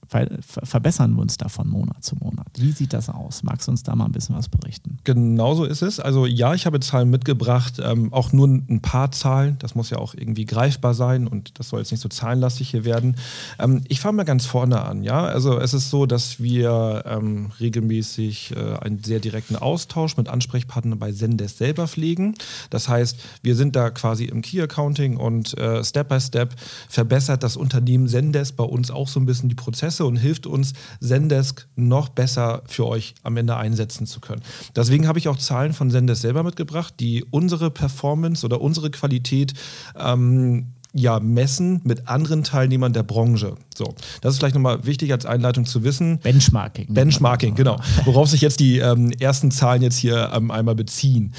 [0.08, 2.46] verbessern wir uns da von Monat zu Monat.
[2.58, 3.42] Wie sieht das aus?
[3.42, 4.98] Magst du uns da mal ein bisschen was berichten?
[5.04, 6.00] Genauso ist es.
[6.00, 9.56] Also ja, ich habe Zahlen mitgebracht, ähm, auch nur ein paar Zahlen.
[9.58, 12.84] Das muss ja auch irgendwie greifbar sein und das soll jetzt nicht so zahlenlastig hier
[12.84, 13.16] werden.
[13.58, 15.02] Ähm, ich fange mal ganz vorne an.
[15.02, 20.28] Ja, also es ist so, dass wir ähm, regelmäßig äh, einen sehr direkten Austausch mit
[20.28, 22.34] Ansprechpartnern bei Zendesk selber pflegen.
[22.70, 26.54] Das heißt, wir sind da quasi im Key Accounting und äh, Step by Step
[26.88, 30.46] verbessert das Unternehmen Zendesk bei uns auch so ein bisschen die Prozesse Prozesse und hilft
[30.46, 34.42] uns, Zendesk noch besser für euch am Ende einsetzen zu können.
[34.74, 39.54] Deswegen habe ich auch Zahlen von Zendesk selber mitgebracht, die unsere Performance oder unsere Qualität
[39.98, 43.56] ähm, ja, messen mit anderen Teilnehmern der Branche.
[43.76, 46.18] So, das ist vielleicht nochmal wichtig als Einleitung zu wissen.
[46.20, 46.86] Benchmarking.
[46.92, 47.78] Benchmarking, genau.
[48.04, 51.34] Worauf sich jetzt die ähm, ersten Zahlen jetzt hier ähm, einmal beziehen.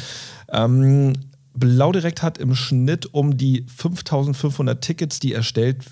[0.51, 1.14] Ähm,
[1.58, 5.84] Blau Direkt hat im Schnitt um die 5500 Tickets, die erstellt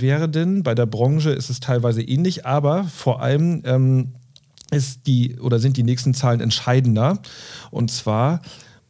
[0.00, 0.62] werden.
[0.62, 4.12] Bei der Branche ist es teilweise ähnlich, aber vor allem ähm,
[4.70, 7.18] ist die oder sind die nächsten Zahlen entscheidender.
[7.70, 8.40] Und zwar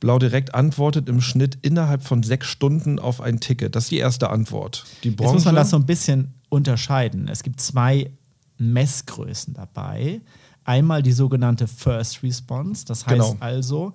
[0.01, 3.75] Blau Direkt antwortet im Schnitt innerhalb von sechs Stunden auf ein Ticket.
[3.75, 4.85] Das ist die erste Antwort.
[5.05, 7.29] Die Branche, Jetzt muss man das so ein bisschen unterscheiden.
[7.29, 8.11] Es gibt zwei
[8.59, 10.21] Messgrößen dabei.
[10.65, 12.85] Einmal die sogenannte First Response.
[12.85, 13.37] Das heißt genau.
[13.41, 13.93] also,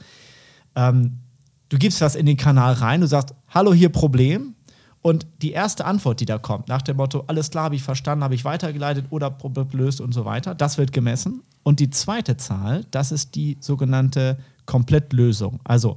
[0.75, 1.19] ähm,
[1.69, 4.55] du gibst was in den Kanal rein, du sagst, hallo, hier Problem.
[5.01, 8.23] Und die erste Antwort, die da kommt, nach dem Motto, alles klar, habe ich verstanden,
[8.23, 9.31] habe ich weitergeleitet oder
[9.69, 11.41] gelöst und so weiter, das wird gemessen.
[11.63, 15.59] Und die zweite Zahl, das ist die sogenannte Komplettlösung.
[15.63, 15.95] Also,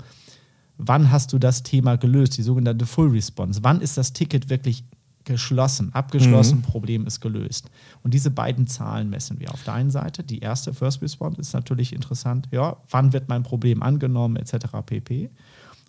[0.78, 3.60] wann hast du das Thema gelöst, die sogenannte Full Response?
[3.62, 4.84] Wann ist das Ticket wirklich
[5.24, 6.62] geschlossen, abgeschlossen, mhm.
[6.62, 7.70] Problem ist gelöst.
[8.02, 9.52] Und diese beiden Zahlen messen wir.
[9.52, 13.42] Auf der einen Seite, die erste First Response ist natürlich interessant, ja, wann wird mein
[13.42, 14.66] Problem angenommen, etc.
[14.84, 15.30] pp.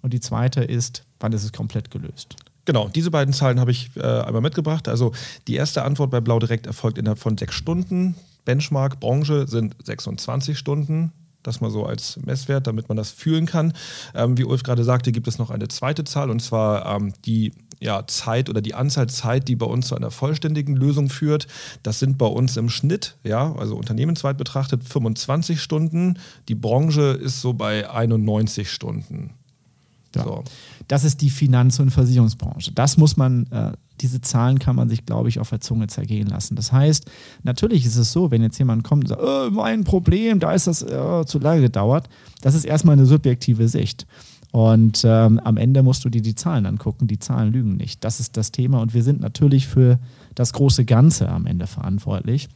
[0.02, 2.38] Und die zweite ist, wann ist es komplett gelöst.
[2.66, 4.88] Genau, diese beiden Zahlen habe ich äh, einmal mitgebracht.
[4.88, 5.14] Also
[5.48, 8.16] die erste Antwort bei Blau Direkt erfolgt innerhalb von sechs Stunden.
[8.44, 11.12] Benchmark Branche sind 26 Stunden.
[11.44, 13.74] Das mal so als Messwert, damit man das fühlen kann.
[14.16, 17.54] Ähm, wie Ulf gerade sagte, gibt es noch eine zweite Zahl und zwar ähm, die
[17.80, 21.46] ja, Zeit oder die Anzahl Zeit, die bei uns zu einer vollständigen Lösung führt.
[21.84, 26.18] Das sind bei uns im Schnitt, ja, also unternehmensweit betrachtet, 25 Stunden.
[26.48, 29.36] Die Branche ist so bei 91 Stunden.
[30.16, 30.24] Ja.
[30.24, 30.44] So.
[30.88, 32.72] Das ist die Finanz- und Versicherungsbranche.
[32.72, 33.72] Das muss man, äh,
[34.02, 36.56] diese Zahlen kann man sich, glaube ich, auf der Zunge zergehen lassen.
[36.56, 37.10] Das heißt,
[37.44, 40.68] natürlich ist es so, wenn jetzt jemand kommt und sagt, oh, mein Problem, da ist
[40.68, 42.10] das äh, zu lange gedauert,
[42.42, 44.06] das ist erstmal eine subjektive Sicht.
[44.52, 47.08] Und ähm, am Ende musst du dir die Zahlen angucken.
[47.08, 48.06] Die Zahlen lügen nicht.
[48.06, 48.80] Das ist das Thema.
[48.80, 50.00] Und wir sind natürlich für
[50.34, 52.48] das große Ganze am Ende verantwortlich.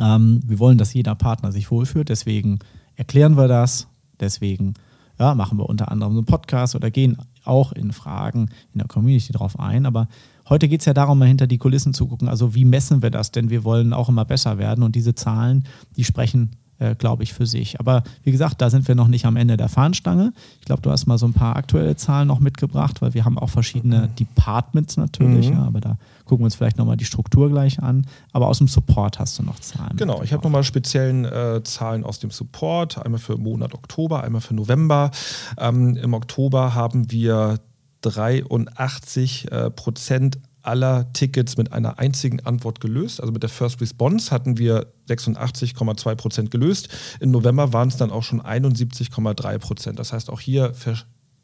[0.00, 2.08] Ähm, wir wollen, dass jeder Partner sich wohlfühlt.
[2.08, 2.58] Deswegen
[2.96, 3.86] erklären wir das.
[4.18, 4.74] Deswegen
[5.18, 8.88] ja, machen wir unter anderem so einen Podcast oder gehen auch in Fragen in der
[8.88, 9.86] Community drauf ein.
[9.86, 10.08] Aber
[10.48, 12.28] heute geht es ja darum, mal hinter die Kulissen zu gucken.
[12.28, 13.30] Also wie messen wir das?
[13.30, 15.64] Denn wir wollen auch immer besser werden und diese Zahlen,
[15.96, 17.78] die sprechen äh, glaube ich, für sich.
[17.78, 20.32] Aber wie gesagt, da sind wir noch nicht am Ende der Fahnenstange.
[20.58, 23.38] Ich glaube, du hast mal so ein paar aktuelle Zahlen noch mitgebracht, weil wir haben
[23.38, 24.16] auch verschiedene mhm.
[24.16, 25.56] Departments natürlich, mhm.
[25.56, 28.06] ja, aber da gucken wir uns vielleicht nochmal die Struktur gleich an.
[28.32, 29.96] Aber aus dem Support hast du noch Zahlen.
[29.96, 34.40] Genau, ich habe nochmal speziellen äh, Zahlen aus dem Support, einmal für Monat Oktober, einmal
[34.40, 35.10] für November.
[35.58, 37.60] Ähm, Im Oktober haben wir
[38.02, 43.20] 83 äh, Prozent aller Tickets mit einer einzigen Antwort gelöst.
[43.20, 46.88] Also mit der First Response hatten wir 86,2 Prozent gelöst.
[47.20, 49.98] Im November waren es dann auch schon 71,3 Prozent.
[49.98, 50.98] Das heißt, auch hier ver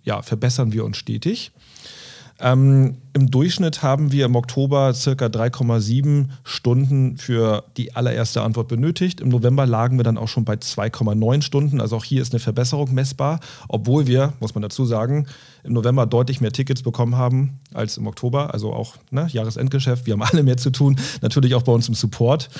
[0.04, 1.52] ja, verbessern wir uns stetig.
[2.41, 9.20] Ähm, Im Durchschnitt haben wir im Oktober circa 3,7 Stunden für die allererste Antwort benötigt.
[9.20, 11.80] Im November lagen wir dann auch schon bei 2,9 Stunden.
[11.80, 15.26] Also auch hier ist eine Verbesserung messbar, obwohl wir, muss man dazu sagen,
[15.64, 18.55] im November deutlich mehr Tickets bekommen haben als im Oktober.
[18.55, 20.07] Also auch ne, Jahresendgeschäft.
[20.07, 20.97] Wir haben alle mehr zu tun.
[21.22, 22.51] Natürlich auch bei uns im Support.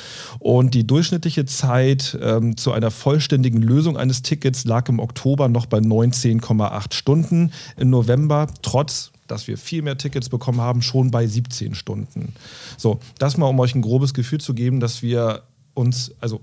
[0.41, 5.67] Und die durchschnittliche Zeit ähm, zu einer vollständigen Lösung eines Tickets lag im Oktober noch
[5.67, 7.53] bei 19,8 Stunden.
[7.77, 12.35] Im November trotz dass wir viel mehr Tickets bekommen haben, schon bei 17 Stunden.
[12.77, 15.43] So, das mal, um euch ein grobes Gefühl zu geben, dass wir
[15.75, 16.41] uns, also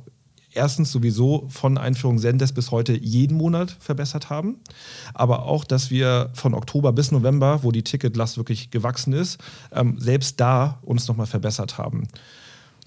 [0.55, 4.57] erstens sowieso von Einführung Sendes bis heute jeden Monat verbessert haben,
[5.13, 9.39] aber auch, dass wir von Oktober bis November, wo die Ticketlast wirklich gewachsen ist,
[9.73, 12.07] ähm, selbst da uns nochmal verbessert haben.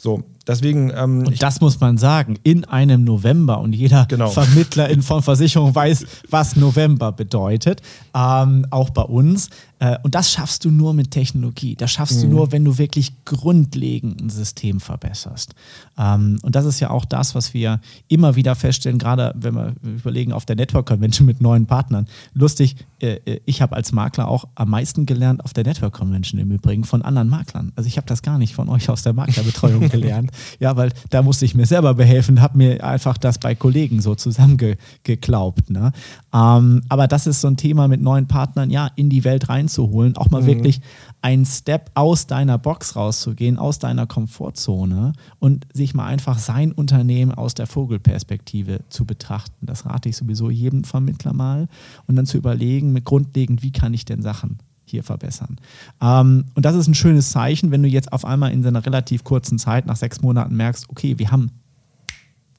[0.00, 0.92] So, deswegen.
[0.94, 4.28] Ähm, und das muss man sagen, in einem November und jeder genau.
[4.28, 7.82] Vermittler in von Versicherung weiß, was November bedeutet.
[8.14, 9.50] Ähm, auch bei uns.
[9.80, 11.76] Äh, und das schaffst du nur mit Technologie.
[11.76, 12.22] Das schaffst mhm.
[12.22, 15.54] du nur, wenn du wirklich grundlegend ein System verbesserst.
[15.96, 19.74] Ähm, und das ist ja auch das, was wir immer wieder feststellen, gerade wenn wir
[19.82, 22.06] überlegen auf der Network Convention mit neuen Partnern.
[22.34, 26.40] Lustig, äh, äh ich habe als Makler auch am meisten gelernt auf der Network Convention
[26.40, 27.72] im Übrigen von anderen Maklern.
[27.76, 30.30] Also ich habe das gar nicht von euch aus der Maklerbetreuung gelernt.
[30.58, 34.14] Ja, weil da musste ich mir selber behelfen, habe mir einfach das bei Kollegen so
[34.14, 35.70] zusammengeglaubt.
[35.70, 35.92] Ne?
[36.34, 39.67] Ähm, aber das ist so ein Thema mit neuen Partnern, ja, in die Welt rein
[39.68, 40.46] reinzuholen, auch mal mhm.
[40.46, 40.80] wirklich
[41.22, 47.32] einen Step aus deiner Box rauszugehen, aus deiner Komfortzone und sich mal einfach sein Unternehmen
[47.32, 49.66] aus der Vogelperspektive zu betrachten.
[49.66, 51.68] Das rate ich sowieso jedem Vermittler mal
[52.06, 55.56] und dann zu überlegen, mit grundlegend, wie kann ich denn Sachen hier verbessern.
[56.00, 58.84] Ähm, und das ist ein schönes Zeichen, wenn du jetzt auf einmal in so einer
[58.84, 61.50] relativ kurzen Zeit, nach sechs Monaten merkst, okay, wir haben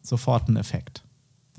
[0.04, 1.04] sofort einen Effekt.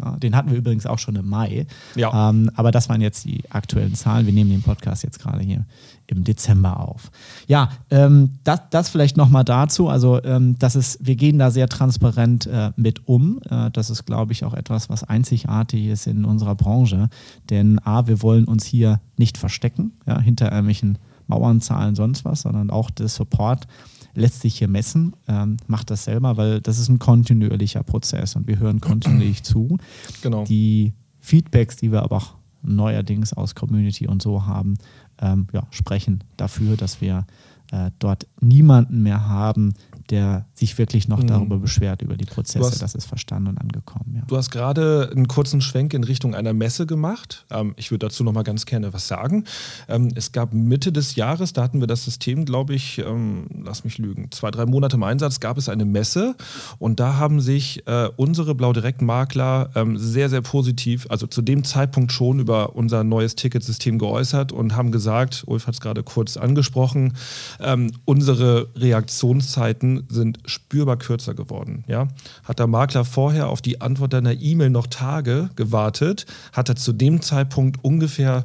[0.03, 1.67] Ja, den hatten wir übrigens auch schon im Mai.
[1.95, 2.31] Ja.
[2.31, 4.27] Ähm, aber das waren jetzt die aktuellen Zahlen.
[4.27, 5.67] Wir nehmen den Podcast jetzt gerade hier
[6.07, 7.11] im Dezember auf.
[7.47, 9.89] Ja, ähm, das, das vielleicht nochmal dazu.
[9.89, 13.41] Also, ähm, das ist, wir gehen da sehr transparent äh, mit um.
[13.49, 17.09] Äh, das ist, glaube ich, auch etwas, was einzigartig ist in unserer Branche.
[17.49, 22.71] Denn A, wir wollen uns hier nicht verstecken, ja, hinter irgendwelchen Mauernzahlen, sonst was, sondern
[22.71, 23.67] auch der Support
[24.15, 28.47] lässt sich hier messen, ähm, macht das selber, weil das ist ein kontinuierlicher Prozess und
[28.47, 29.79] wir hören kontinuierlich zu.
[30.23, 30.45] Genau.
[30.45, 34.77] Die Feedbacks, die wir aber auch neuerdings aus Community und so haben,
[35.21, 37.27] ähm, ja, sprechen dafür, dass wir
[37.73, 39.75] äh, dort niemanden mehr haben,
[40.11, 41.27] der sich wirklich noch mhm.
[41.27, 42.65] darüber beschwert, über die Prozesse.
[42.65, 44.15] Hast, das ist verstanden und angekommen.
[44.15, 44.23] Ja.
[44.27, 47.47] Du hast gerade einen kurzen Schwenk in Richtung einer Messe gemacht.
[47.51, 49.45] Ähm, ich würde dazu noch mal ganz gerne was sagen.
[49.89, 53.85] Ähm, es gab Mitte des Jahres, da hatten wir das System, glaube ich, ähm, lass
[53.85, 56.37] mich lügen, zwei, drei Monate im Einsatz, gab es eine Messe
[56.79, 61.41] und da haben sich äh, unsere Blau Direkt Makler ähm, sehr, sehr positiv, also zu
[61.41, 66.03] dem Zeitpunkt schon über unser neues Ticketsystem geäußert und haben gesagt, Ulf hat es gerade
[66.03, 67.15] kurz angesprochen,
[67.61, 71.85] ähm, unsere Reaktionszeiten sind spürbar kürzer geworden.
[71.87, 72.09] Ja?
[72.45, 76.93] Hat der Makler vorher auf die Antwort deiner E-Mail noch Tage gewartet, hat er zu
[76.93, 78.45] dem Zeitpunkt ungefähr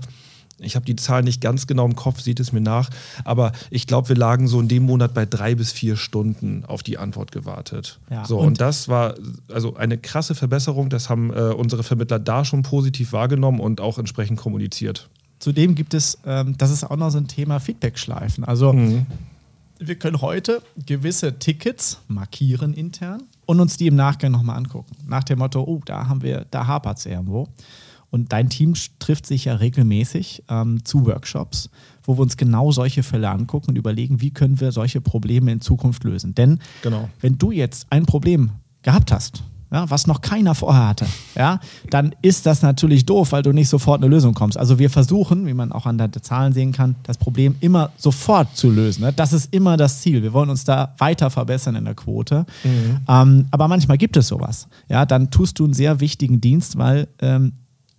[0.60, 2.89] ich habe die Zahl nicht ganz genau im Kopf, sieht es mir nach,
[3.24, 6.82] aber ich glaube, wir lagen so in dem Monat bei drei bis vier Stunden auf
[6.82, 7.99] die Antwort gewartet.
[8.10, 9.16] Ja, so, und, und, das war
[9.51, 10.89] also eine krasse Verbesserung.
[10.89, 15.10] Das haben äh, unsere Vermittler da schon positiv wahrgenommen und auch entsprechend kommuniziert.
[15.39, 18.45] Zudem gibt es, ähm, das ist auch noch so ein Thema Feedback-Schleifen.
[18.45, 19.06] Also mhm
[19.80, 24.96] wir können heute gewisse Tickets markieren intern und uns die im Nachgang nochmal angucken.
[25.08, 27.48] Nach dem Motto, oh, da haben wir, da hapert es irgendwo.
[28.10, 31.70] Und dein Team trifft sich ja regelmäßig ähm, zu Workshops,
[32.04, 35.60] wo wir uns genau solche Fälle angucken und überlegen, wie können wir solche Probleme in
[35.60, 36.34] Zukunft lösen.
[36.34, 37.10] Denn genau.
[37.20, 38.52] wenn du jetzt ein Problem
[38.84, 41.05] gehabt hast, ja, was noch keiner vorher hatte,
[41.36, 41.59] ja,
[41.89, 44.57] dann ist das natürlich doof, weil du nicht sofort eine Lösung kommst.
[44.57, 48.55] Also wir versuchen, wie man auch an der Zahlen sehen kann, das Problem immer sofort
[48.55, 49.01] zu lösen.
[49.01, 49.13] Ne?
[49.13, 50.22] Das ist immer das Ziel.
[50.22, 52.45] Wir wollen uns da weiter verbessern in der Quote.
[52.63, 52.99] Mhm.
[53.07, 54.68] Ähm, aber manchmal gibt es sowas.
[54.88, 57.53] Ja, dann tust du einen sehr wichtigen Dienst, weil ähm,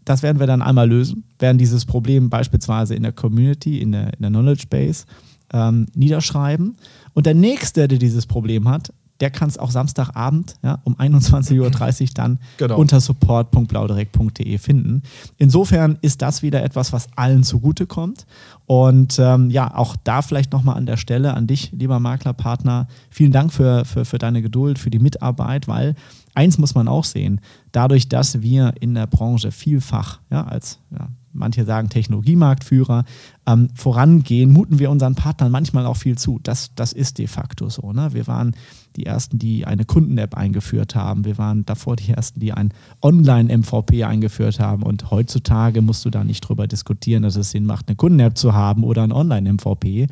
[0.04, 4.14] das werden wir dann einmal lösen, werden dieses Problem beispielsweise in der Community, in der,
[4.14, 5.04] in der Knowledge Base
[5.52, 6.76] ähm, niederschreiben.
[7.12, 12.02] Und der Nächste, der dieses Problem hat, der kann es auch Samstagabend ja, um 21.30
[12.02, 12.76] Uhr dann genau.
[12.76, 15.02] unter support.blaudirekt.de finden.
[15.38, 18.26] Insofern ist das wieder etwas, was allen zugutekommt.
[18.66, 23.32] Und ähm, ja, auch da vielleicht nochmal an der Stelle an dich, lieber Maklerpartner, vielen
[23.32, 25.94] Dank für, für, für deine Geduld, für die Mitarbeit, weil
[26.34, 27.40] eins muss man auch sehen,
[27.72, 33.04] dadurch, dass wir in der Branche vielfach ja, als ja, manche sagen Technologiemarktführer,
[33.46, 36.40] ähm, vorangehen, muten wir unseren Partnern manchmal auch viel zu.
[36.42, 37.92] Das, das ist de facto so.
[37.92, 38.12] Ne?
[38.12, 38.54] Wir waren
[38.96, 41.24] die Ersten, die eine Kunden-App eingeführt haben.
[41.24, 42.72] Wir waren davor die Ersten, die ein
[43.02, 44.82] Online-MVP eingeführt haben.
[44.82, 48.54] Und heutzutage musst du da nicht drüber diskutieren, dass es Sinn macht, eine Kunden-App zu
[48.54, 50.08] haben oder ein Online-MVP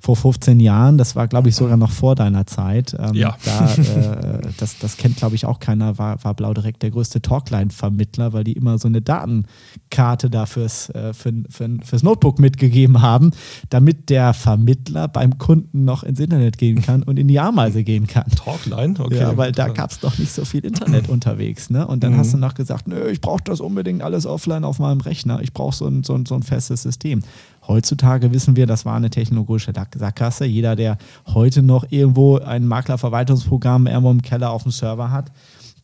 [0.00, 2.96] vor 15 Jahren, das war, glaube ich, sogar noch vor deiner Zeit.
[2.98, 3.36] Ähm, ja.
[3.44, 7.20] Da, äh, das, das kennt, glaube ich, auch keiner, war, war Blau direkt der größte
[7.20, 13.02] Talkline-Vermittler, weil die immer so eine Datenkarte da fürs, äh, für, für, fürs Notebook mitgegeben
[13.02, 13.32] haben,
[13.68, 18.06] damit der Vermittler beim Kunden noch ins Internet gehen kann und in die Ameise gehen
[18.06, 18.24] kann.
[18.30, 18.94] Talkline?
[18.98, 19.18] Okay.
[19.18, 21.68] Ja, weil da gab es doch nicht so viel Internet unterwegs.
[21.68, 21.86] Ne?
[21.86, 22.18] Und dann mhm.
[22.18, 25.42] hast du noch gesagt, nö, ich brauche das unbedingt alles offline auf meinem Rechner.
[25.42, 27.22] Ich brauche so ein, so, ein, so ein festes System.
[27.66, 30.44] Heutzutage wissen wir, das war eine technologische Sackgasse.
[30.44, 35.30] Jeder, der heute noch irgendwo ein Maklerverwaltungsprogramm irgendwo im Keller auf dem Server hat,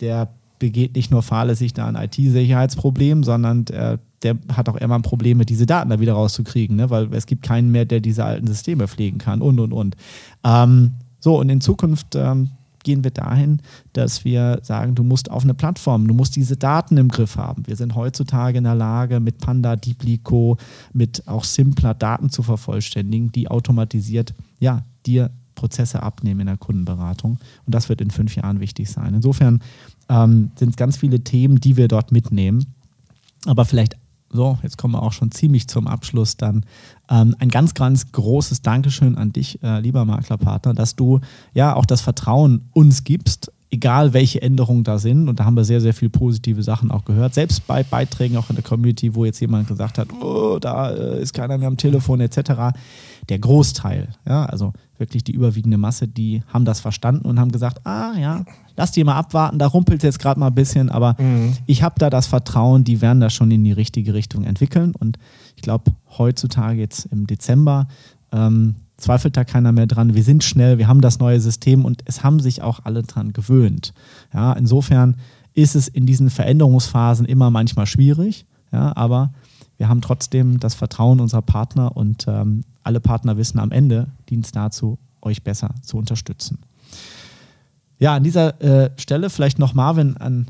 [0.00, 5.44] der begeht nicht nur fahrlässig da ein IT-Sicherheitsproblem, sondern der, der, hat auch immer Probleme,
[5.44, 6.88] diese Daten da wieder rauszukriegen, ne?
[6.88, 9.96] weil es gibt keinen mehr, der diese alten Systeme pflegen kann und, und, und.
[10.44, 12.50] Ähm, so, und in Zukunft ähm,
[12.86, 13.60] gehen wir dahin,
[13.92, 17.66] dass wir sagen, du musst auf eine Plattform, du musst diese Daten im Griff haben.
[17.66, 20.56] Wir sind heutzutage in der Lage, mit Panda, Deeplico,
[20.92, 27.38] mit auch simpler Daten zu vervollständigen, die automatisiert, ja, dir Prozesse abnehmen in der Kundenberatung.
[27.66, 29.14] Und das wird in fünf Jahren wichtig sein.
[29.14, 29.60] Insofern
[30.08, 32.66] ähm, sind es ganz viele Themen, die wir dort mitnehmen.
[33.46, 33.96] Aber vielleicht
[34.30, 36.64] so, jetzt kommen wir auch schon ziemlich zum Abschluss dann.
[37.08, 41.20] Ähm, ein ganz, ganz großes Dankeschön an dich, äh, lieber Maklerpartner, dass du
[41.54, 45.28] ja auch das Vertrauen uns gibst, egal welche Änderungen da sind.
[45.28, 47.34] Und da haben wir sehr, sehr viele positive Sachen auch gehört.
[47.34, 51.22] Selbst bei Beiträgen auch in der Community, wo jetzt jemand gesagt hat, oh, da äh,
[51.22, 52.76] ist keiner mehr am Telefon etc.
[53.28, 57.84] Der Großteil, ja, also wirklich die überwiegende Masse, die haben das verstanden und haben gesagt,
[57.86, 58.44] ah ja,
[58.76, 61.54] lass die mal abwarten, da rumpelt es jetzt gerade mal ein bisschen, aber mhm.
[61.66, 64.94] ich habe da das Vertrauen, die werden das schon in die richtige Richtung entwickeln.
[64.98, 65.18] Und
[65.56, 67.88] ich glaube, heutzutage jetzt im Dezember
[68.32, 70.14] ähm, zweifelt da keiner mehr dran.
[70.14, 73.32] Wir sind schnell, wir haben das neue System und es haben sich auch alle dran
[73.32, 73.92] gewöhnt.
[74.32, 75.16] Ja, insofern
[75.54, 79.32] ist es in diesen Veränderungsphasen immer manchmal schwierig, ja, aber
[79.78, 84.46] wir haben trotzdem das Vertrauen unserer Partner und ähm, alle Partner wissen am Ende, dient
[84.46, 86.58] es dazu, euch besser zu unterstützen.
[87.98, 90.46] Ja, an dieser äh, Stelle vielleicht noch Marvin an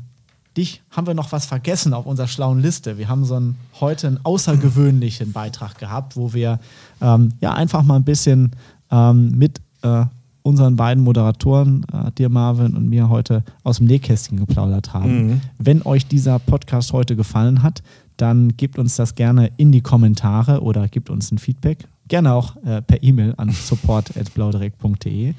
[0.57, 0.81] dich.
[0.89, 2.97] Haben wir noch was vergessen auf unserer schlauen Liste?
[2.97, 6.59] Wir haben so einen, heute einen außergewöhnlichen Beitrag gehabt, wo wir
[7.01, 8.51] ähm, ja einfach mal ein bisschen
[8.91, 10.05] ähm, mit äh,
[10.41, 15.27] unseren beiden Moderatoren, äh, dir Marvin und mir heute aus dem Nähkästchen geplaudert haben.
[15.27, 15.41] Mhm.
[15.57, 17.83] Wenn euch dieser Podcast heute gefallen hat,
[18.15, 21.87] dann gebt uns das gerne in die Kommentare oder gebt uns ein Feedback.
[22.07, 25.33] Gerne auch äh, per E-Mail an support.blaudirekt.de.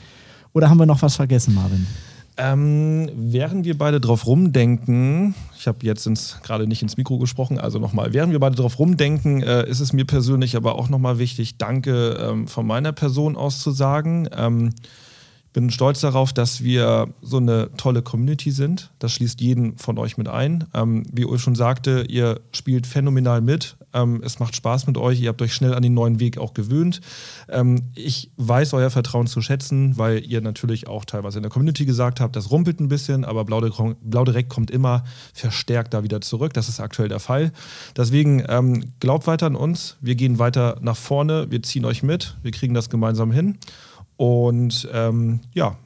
[0.53, 1.87] Oder haben wir noch was vergessen, Marvin?
[2.41, 6.09] Ähm, während wir beide drauf rumdenken, ich habe jetzt
[6.45, 9.93] gerade nicht ins Mikro gesprochen, also nochmal, während wir beide drauf rumdenken, äh, ist es
[9.93, 14.29] mir persönlich aber auch nochmal wichtig, Danke ähm, von meiner Person aus zu sagen.
[14.37, 14.71] Ähm,
[15.59, 18.93] bin stolz darauf, dass wir so eine tolle Community sind.
[19.01, 20.69] Das schließt jeden von euch mit ein.
[20.73, 23.77] Ähm, wie Ulf schon sagte, ihr spielt phänomenal mit.
[23.93, 25.21] Ähm, es macht Spaß mit euch.
[25.21, 27.01] Ihr habt euch schnell an den neuen Weg auch gewöhnt.
[27.49, 31.85] Ähm, ich weiß euer Vertrauen zu schätzen, weil ihr natürlich auch teilweise in der Community
[31.87, 33.61] gesagt habt, das rumpelt ein bisschen, aber Blau,
[34.25, 35.03] Direkt kommt immer
[35.35, 36.55] verstärkt da wieder zurück.
[36.55, 37.51] Das ist aktuell der Fall.
[37.97, 39.97] Deswegen ähm, glaubt weiter an uns.
[40.01, 41.51] Wir gehen weiter nach vorne.
[41.51, 42.37] Wir ziehen euch mit.
[42.43, 43.59] Wir kriegen das gemeinsam hin.
[44.19, 45.77] Und ähm, ja,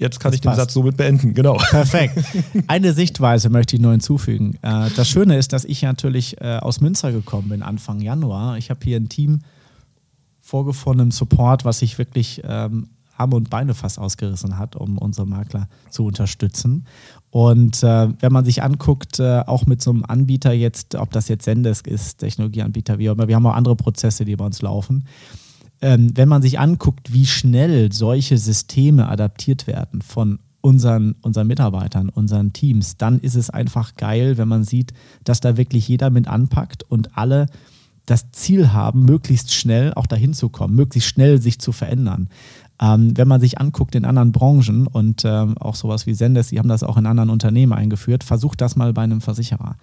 [0.00, 0.56] Jetzt kann das ich passt.
[0.56, 1.58] den Satz somit beenden, genau.
[1.58, 2.18] Perfekt.
[2.68, 4.56] Eine Sichtweise möchte ich noch hinzufügen.
[4.62, 8.56] Äh, das Schöne ist, dass ich natürlich äh, aus Münster gekommen bin, Anfang Januar.
[8.56, 9.40] Ich habe hier ein Team
[10.40, 15.26] vorgefunden im Support, was sich wirklich ähm, Arme und Beine fast ausgerissen hat, um unsere
[15.26, 16.86] Makler zu unterstützen.
[17.28, 21.44] Und äh, wenn man sich anguckt, auch mit so einem Anbieter jetzt, ob das jetzt
[21.44, 25.04] Sendesk ist, Technologieanbieter, wie auch immer, wir haben auch andere Prozesse, die bei uns laufen
[25.82, 32.10] ähm, wenn man sich anguckt, wie schnell solche Systeme adaptiert werden von unseren, unseren Mitarbeitern,
[32.10, 34.92] unseren Teams, dann ist es einfach geil, wenn man sieht,
[35.24, 37.46] dass da wirklich jeder mit anpackt und alle
[38.06, 42.28] das Ziel haben, möglichst schnell auch dahin zu kommen, möglichst schnell sich zu verändern.
[42.82, 46.58] Ähm, wenn man sich anguckt in anderen Branchen und ähm, auch sowas wie Sendes, die
[46.58, 49.76] haben das auch in anderen Unternehmen eingeführt, versucht das mal bei einem Versicherer.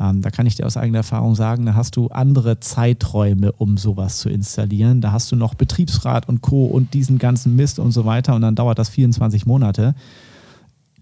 [0.00, 3.76] Ähm, da kann ich dir aus eigener Erfahrung sagen, da hast du andere Zeiträume, um
[3.76, 5.00] sowas zu installieren.
[5.00, 6.66] Da hast du noch Betriebsrat und Co.
[6.66, 9.94] und diesen ganzen Mist und so weiter und dann dauert das 24 Monate,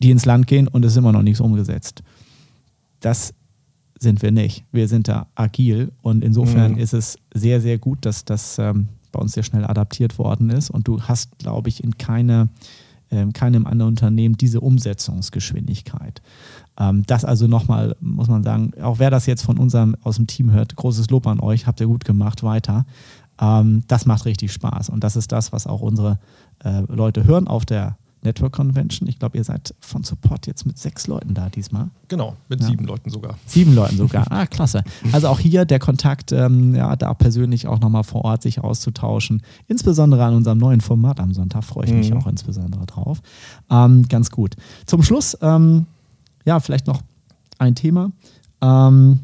[0.03, 2.03] die ins Land gehen und es ist immer noch nichts umgesetzt.
[3.01, 3.33] Das
[3.99, 4.65] sind wir nicht.
[4.71, 6.79] Wir sind da agil und insofern mhm.
[6.79, 10.71] ist es sehr, sehr gut, dass das ähm, bei uns sehr schnell adaptiert worden ist.
[10.71, 12.49] Und du hast, glaube ich, in keine,
[13.11, 16.23] ähm, keinem anderen Unternehmen diese Umsetzungsgeschwindigkeit.
[16.79, 20.27] Ähm, das also nochmal, muss man sagen, auch wer das jetzt von unserem aus dem
[20.27, 22.87] Team hört, großes Lob an euch, habt ihr gut gemacht, weiter.
[23.41, 26.19] Ähm, das macht richtig Spaß und das ist das, was auch unsere
[26.65, 27.97] äh, Leute hören auf der
[28.29, 29.09] Network Convention.
[29.09, 31.89] Ich glaube, ihr seid von Support jetzt mit sechs Leuten da diesmal.
[32.09, 32.67] Genau, mit ja.
[32.67, 33.39] sieben Leuten sogar.
[33.47, 34.27] Sieben Leuten sogar.
[34.39, 34.85] Ah, klasse.
[35.13, 39.43] Also auch hier der Kontakt, ähm, ja, da persönlich auch nochmal vor Ort sich auszutauschen.
[39.67, 42.19] Insbesondere an unserem neuen Format am Sonntag freue ich mich mhm.
[42.19, 43.21] auch insbesondere drauf.
[43.71, 44.55] Ähm, ganz gut.
[44.85, 45.87] Zum Schluss, ähm,
[46.45, 47.01] ja, vielleicht noch
[47.59, 48.13] ein Thema.
[48.61, 49.21] Ähm,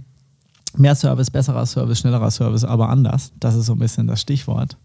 [0.77, 3.33] mehr Service, besserer Service, schnellerer Service, aber anders.
[3.39, 4.79] Das ist so ein bisschen das Stichwort.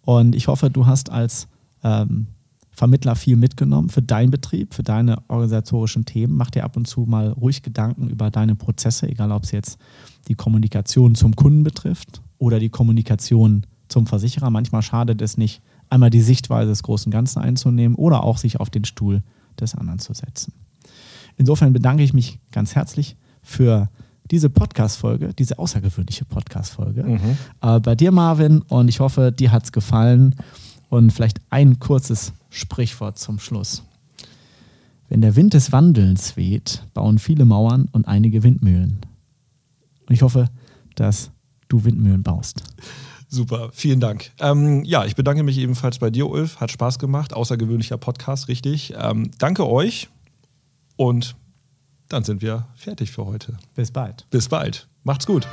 [0.00, 1.48] Und ich hoffe, du hast als
[1.84, 2.28] ähm,
[2.76, 6.36] Vermittler viel mitgenommen für deinen Betrieb, für deine organisatorischen Themen.
[6.36, 9.78] Mach dir ab und zu mal ruhig Gedanken über deine Prozesse, egal ob es jetzt
[10.28, 14.50] die Kommunikation zum Kunden betrifft oder die Kommunikation zum Versicherer.
[14.50, 18.68] Manchmal schadet es nicht, einmal die Sichtweise des großen Ganzen einzunehmen oder auch sich auf
[18.68, 19.22] den Stuhl
[19.58, 20.52] des anderen zu setzen.
[21.38, 23.88] Insofern bedanke ich mich ganz herzlich für
[24.30, 27.38] diese Podcast-Folge, diese außergewöhnliche Podcast-Folge mhm.
[27.62, 28.60] äh, bei dir, Marvin.
[28.68, 30.34] Und ich hoffe, dir hat es gefallen.
[30.88, 33.82] Und vielleicht ein kurzes Sprichwort zum Schluss.
[35.08, 39.00] Wenn der Wind des Wandelns weht, bauen viele Mauern und einige Windmühlen.
[40.08, 40.48] Und ich hoffe,
[40.94, 41.30] dass
[41.68, 42.62] du Windmühlen baust.
[43.28, 44.30] Super, vielen Dank.
[44.38, 46.60] Ähm, ja, ich bedanke mich ebenfalls bei dir, Ulf.
[46.60, 47.34] Hat Spaß gemacht.
[47.34, 48.94] Außergewöhnlicher Podcast, richtig.
[48.96, 50.08] Ähm, danke euch
[50.96, 51.36] und
[52.08, 53.56] dann sind wir fertig für heute.
[53.74, 54.26] Bis bald.
[54.30, 54.88] Bis bald.
[55.02, 55.46] Macht's gut.